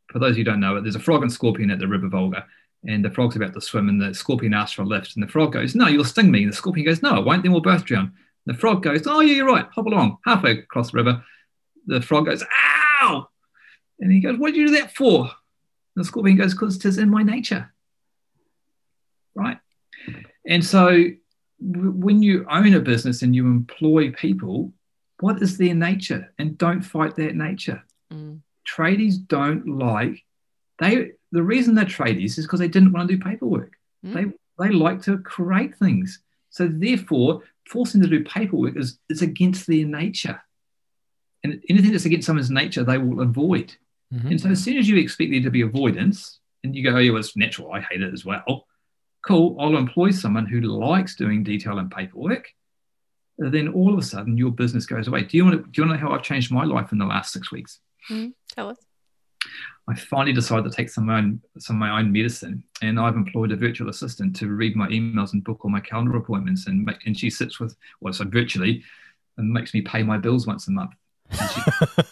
[0.08, 2.46] for those who don't know it, there's a frog and scorpion at the River Volga,
[2.84, 5.30] and the frog's about to swim, and the scorpion asks for a lift, and the
[5.30, 7.42] frog goes, "No, you'll sting me." And the scorpion goes, "No, I won't.
[7.42, 8.12] Then we'll both drown."
[8.46, 9.66] The frog goes, "Oh yeah, you're right.
[9.74, 11.24] Hop along." Halfway across the river,
[11.86, 12.42] the frog goes,
[13.02, 13.28] "Ow!"
[14.00, 15.30] And he goes, "What did you do that for?" And
[15.96, 17.72] the scorpion goes, "Because it is in my nature."
[19.34, 19.58] Right.
[20.46, 20.86] And so,
[21.66, 24.72] w- when you own a business and you employ people,
[25.20, 26.32] what is their nature?
[26.38, 28.40] And don't fight that nature Mm.
[28.68, 30.24] tradies don't like
[30.78, 33.72] they the reason they're tradies is because they didn't want to do paperwork.
[34.04, 34.14] Mm.
[34.14, 34.24] they
[34.66, 36.20] they like to create things.
[36.50, 40.40] So therefore forcing them to do paperwork is is against their nature.
[41.44, 43.74] And anything that's against someone's nature they will avoid.
[44.14, 44.30] Mhm.
[44.30, 46.98] and so as soon as you expect there to be avoidance and you go oh
[46.98, 47.72] yeah well, it's natural.
[47.72, 48.66] I hate it as well.
[49.26, 52.48] Cool i'll employ someone who likes doing detail and paperwork.
[53.38, 55.24] Then all of a sudden your business goes away.
[55.24, 56.98] Do you want to do you want to know how i've changed my life in
[56.98, 57.80] the last six weeks?
[58.54, 58.78] Tell us.
[59.88, 62.98] I finally decided to take some of my own, some of my own medicine, and
[62.98, 66.66] I've employed a virtual assistant to read my emails and book all my calendar appointments,
[66.66, 68.82] and make, and she sits with well, so virtually,
[69.36, 70.90] and makes me pay my bills once a month.
[71.30, 71.60] And she,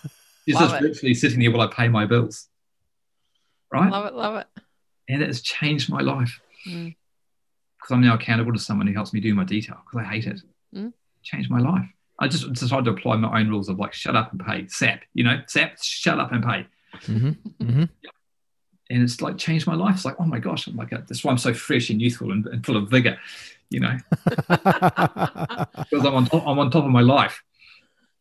[0.47, 0.81] she's Love just it.
[0.89, 2.49] virtually sitting here while I pay my bills,
[3.73, 3.91] right?
[3.91, 4.15] Love it.
[4.15, 4.47] Love it.
[5.09, 6.95] And it has changed my life Mm.
[7.77, 10.27] because I'm now accountable to someone who helps me do my detail because I hate
[10.27, 10.41] it.
[10.75, 10.95] Mm.
[11.23, 11.85] Changed my life.
[12.19, 14.67] I just decided to apply my own rules of like shut up and pay.
[14.69, 16.67] SAP, you know, SAP, shut up and pay.
[17.03, 17.37] Mhm.
[17.61, 17.89] Mhm.
[18.91, 19.95] and it's like changed my life.
[19.97, 22.47] It's like, oh my gosh, I'm like, that's why I'm so fresh and youthful and,
[22.47, 23.19] and full of vigor,
[23.71, 23.97] you know,
[24.49, 27.43] because I'm on top, I'm on top of my life.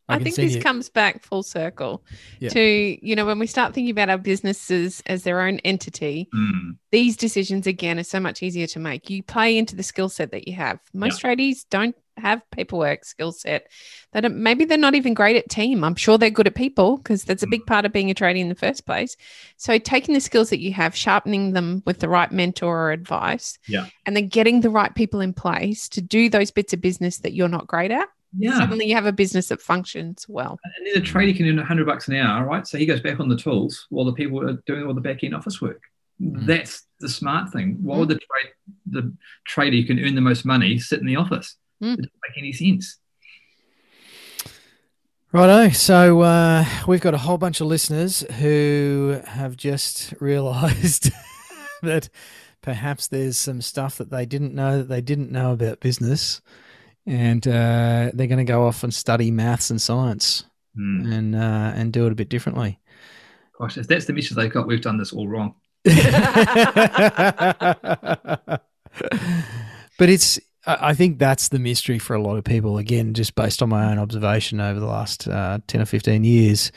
[0.06, 2.04] I, can think this you- comes back full circle
[2.38, 2.50] Yeah.
[2.50, 2.60] to,
[3.06, 7.16] you know, when we start thinking about our businesses as their own entity, Mm, these
[7.16, 9.08] decisions again are so much easier to make.
[9.08, 10.78] You play into the skill set that you have.
[10.92, 13.68] Most tradies don't have paperwork skill set.
[14.12, 15.82] They don't, maybe they're not even great at team.
[15.84, 18.38] I'm sure they're good at people because that's a big part of being a tradie
[18.40, 19.16] in the first place.
[19.56, 23.58] So taking the skills that you have, sharpening them with the right mentor or advice,
[23.66, 23.86] Yeah.
[24.06, 27.34] and then getting the right people in place to do those bits of business that
[27.34, 28.08] you're not great at.
[28.38, 28.58] yeah.
[28.58, 30.58] Suddenly you have a business that functions well.
[30.64, 32.66] And then the trader can earn 100 bucks an hour, right?
[32.66, 35.22] So he goes back on the tools while the people are doing all the back
[35.24, 35.82] end office work.
[36.22, 36.46] Mm.
[36.46, 37.78] That's the smart thing.
[37.82, 38.52] Why would the trade,
[38.86, 39.12] the
[39.44, 41.56] trader who can earn the most money sit in the office?
[41.82, 41.94] Mm.
[41.94, 42.98] It doesn't make any sense.
[45.32, 45.70] Righto.
[45.70, 51.10] So uh, we've got a whole bunch of listeners who have just realised
[51.82, 52.08] that
[52.62, 56.40] perhaps there's some stuff that they didn't know that they didn't know about business,
[57.06, 60.44] and uh, they're going to go off and study maths and science
[60.76, 61.12] Mm.
[61.12, 62.80] and uh, and do it a bit differently.
[63.60, 65.54] Gosh, if that's the message they've got, we've done this all wrong.
[65.84, 65.94] but
[70.00, 72.78] it's I think that's the mystery for a lot of people.
[72.78, 76.72] Again, just based on my own observation over the last uh, ten or fifteen years,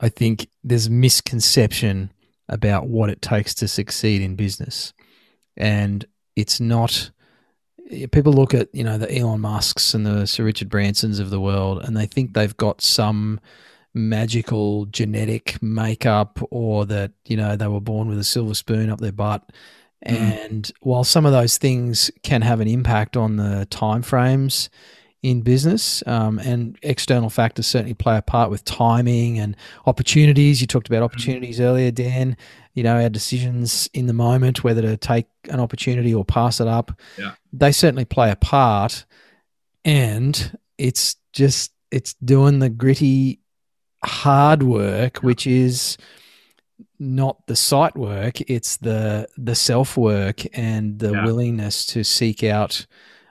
[0.00, 2.12] I think there's misconception
[2.48, 4.92] about what it takes to succeed in business,
[5.56, 6.04] and
[6.36, 7.10] it's not.
[8.12, 11.40] People look at you know the Elon Musk's and the Sir Richard Bransons of the
[11.40, 13.40] world, and they think they've got some
[13.92, 19.00] magical genetic makeup, or that you know they were born with a silver spoon up
[19.00, 19.50] their butt.
[20.06, 20.14] Mm.
[20.46, 24.68] And while some of those things can have an impact on the timeframes
[25.22, 29.54] in business, um, and external factors certainly play a part with timing and
[29.86, 30.60] opportunities.
[30.62, 32.36] You talked about opportunities earlier, Dan.
[32.72, 36.68] You know, our decisions in the moment, whether to take an opportunity or pass it
[36.68, 37.32] up, Yeah.
[37.52, 39.04] they certainly play a part.
[39.84, 43.40] And it's just it's doing the gritty,
[44.04, 45.98] hard work, which is
[47.00, 51.24] not the site work; it's the the self work and the Yeah.
[51.24, 52.86] willingness to seek out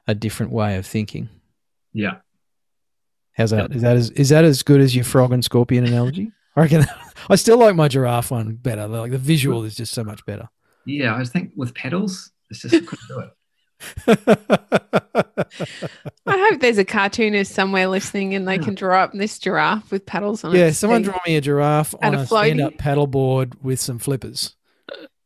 [0.08, 1.30] a different way of thinking.
[1.94, 2.18] Yeah.
[3.34, 3.72] How's that?
[3.74, 6.32] Is that as is that as good as your frog and scorpion analogy?
[6.56, 6.86] I reckon.
[7.30, 8.88] I still like my giraffe one better.
[8.88, 10.50] Like the visual is just so much better.
[10.86, 11.16] Yeah.
[11.16, 13.30] I think with pedals, it's just couldn't do it.
[16.26, 20.06] I hope there's a cartoonist somewhere listening and they can draw up this giraffe with
[20.06, 20.60] paddles on it.
[20.60, 24.56] yeah, someone draw me a giraffe on a, a stand-up paddleboard with some flippers,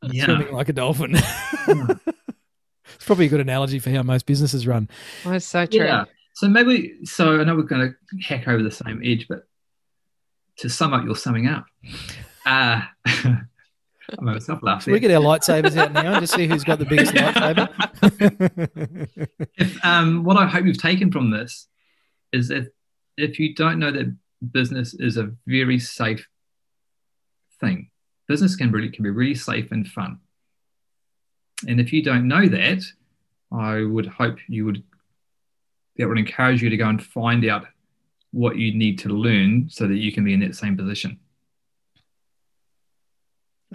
[0.04, 0.26] Yeah.
[0.26, 1.16] swimming like a dolphin.
[1.68, 4.90] it's probably a good analogy for how most businesses run.
[5.26, 5.84] Oh, it's so true.
[5.86, 6.06] Yeah.
[6.36, 9.48] So maybe, so I know we're going to hack over the same edge, but
[10.58, 11.66] to sum up your summing up,
[12.46, 12.82] uh,
[14.10, 14.84] I made myself laugh.
[14.84, 17.70] Should we get our lightsabers out now and just see who's got the biggest lightsaber?
[19.58, 21.68] if, um, what I hope you've taken from this
[22.32, 22.68] is if
[23.16, 24.16] if you don't know that
[24.52, 26.28] business is a very safe
[27.60, 27.92] thing,
[28.28, 30.20] business can really can be really safe and fun.
[31.68, 32.84] And if you don't know that,
[33.52, 34.84] I would hope you would
[35.98, 37.68] that would encourage you to go and find out
[38.32, 41.20] what you need to learn so that you can be in that same position.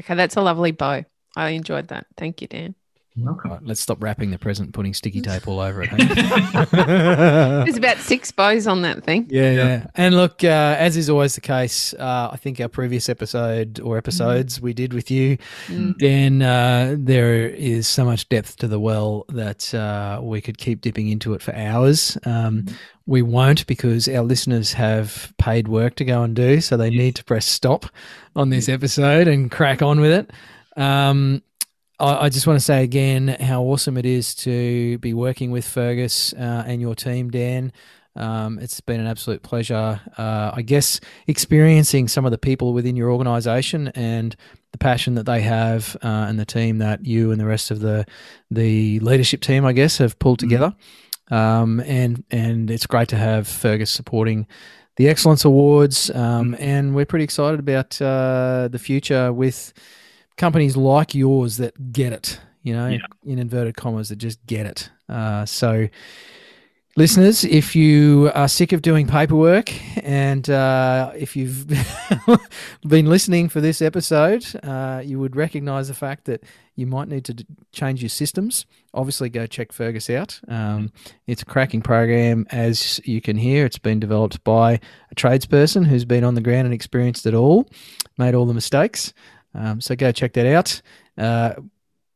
[0.00, 1.04] Okay, that's a lovely bow.
[1.36, 2.06] I enjoyed that.
[2.16, 2.74] Thank you, Dan.
[3.20, 3.50] Welcome.
[3.50, 5.88] Right, let's stop wrapping the present, putting sticky tape all over it.
[5.90, 6.64] hey?
[7.64, 9.26] There's about six bows on that thing.
[9.30, 9.86] Yeah, yeah.
[9.94, 10.46] And look, uh,
[10.78, 14.92] as is always the case, uh, I think our previous episode or episodes we did
[14.92, 15.98] with you, Mm.
[15.98, 20.80] Dan, uh, there is so much depth to the well that uh, we could keep
[20.80, 22.16] dipping into it for hours.
[22.24, 22.66] Um,
[23.06, 26.98] we won't because our listeners have paid work to go and do, so they Yes.
[26.98, 27.86] need to press stop
[28.36, 30.30] on this episode and crack on with it.
[30.80, 31.42] Um,
[31.98, 35.66] I, I just want to say again how awesome it is to be working with
[35.66, 37.72] Fergus uh, and your team, Dan.
[38.16, 40.00] Um, it's been an absolute pleasure.
[40.16, 44.34] Uh, I guess experiencing some of the people within your organisation and
[44.72, 47.80] the passion that they have, uh, and the team that you and the rest of
[47.80, 48.04] the
[48.50, 50.74] the leadership team, I guess, have pulled together.
[51.30, 54.46] Um, and and it's great to have Fergus supporting
[54.96, 59.72] the Excellence Awards, um, and we're pretty excited about uh, the future with
[60.38, 62.40] companies like yours that get it.
[62.62, 62.98] You know, Yeah.
[63.24, 64.90] in inverted commas, that just get it.
[65.08, 65.88] Uh, so,
[66.96, 69.70] listeners, if you are sick of doing paperwork,
[70.04, 71.66] and uh, if you've
[72.86, 76.42] been listening for this episode, uh, you would recognise the fact that
[76.74, 78.66] you might need to d- change your systems.
[78.94, 80.40] Obviously, go check Fergus out.
[80.48, 80.92] Um,
[81.26, 83.64] it's a cracking program, as you can hear.
[83.66, 84.80] It's been developed by
[85.10, 87.68] a tradesperson who's been on the ground and experienced it all,
[88.18, 89.12] made all the mistakes.
[89.58, 90.80] Um, so go check that out.
[91.18, 91.54] Uh,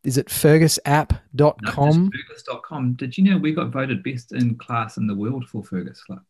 [0.04, 2.10] is it fergusapp.com?
[2.10, 2.92] Fergus.com.
[2.94, 6.02] Did you know we got voted best in class in the world for Fergus?
[6.08, 6.20] Like,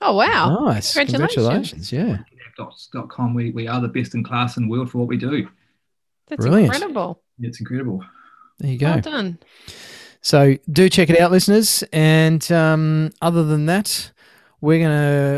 [0.00, 0.66] Oh, wow.
[0.66, 0.94] Nice.
[0.94, 1.34] Congratulations.
[1.34, 1.92] Congratulations.
[1.92, 2.18] Yeah.
[2.92, 3.34] dot com.
[3.34, 5.48] We, we are the best in class in the world for what we do.
[6.28, 6.72] That's Brilliant.
[6.72, 7.20] incredible.
[7.40, 8.04] It's incredible.
[8.58, 8.86] There you go.
[8.92, 9.38] Well done.
[10.20, 11.82] So do check it out, listeners.
[11.92, 14.12] And um, other than that,
[14.60, 14.90] we're going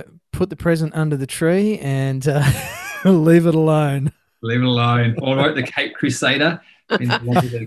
[0.05, 2.45] to put the present under the tree and uh,
[3.05, 4.13] leave it alone.
[4.43, 5.17] Leave it alone.
[5.21, 6.61] All right, the Cape Crusader.
[6.89, 7.67] And I wanted to-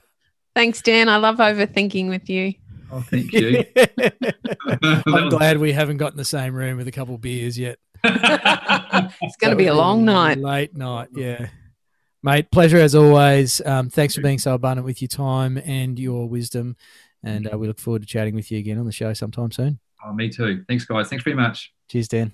[0.55, 1.09] Thanks, Dan.
[1.09, 2.53] I love overthinking with you.
[2.91, 3.63] oh, thank you.
[4.83, 7.77] I'm glad we haven't got in the same room with a couple of beers yet.
[8.03, 10.37] It's going to be a long night.
[10.37, 11.47] Late night, yeah.
[12.21, 13.61] Mate, pleasure as always.
[13.65, 16.75] Um, thanks for being so abundant with your time and your wisdom.
[17.23, 19.79] And uh, we look forward to chatting with you again on the show sometime soon.
[20.05, 20.63] oh, me too.
[20.67, 21.09] Thanks, guys.
[21.09, 21.73] Thanks very much.
[21.89, 22.33] Cheers, Dan.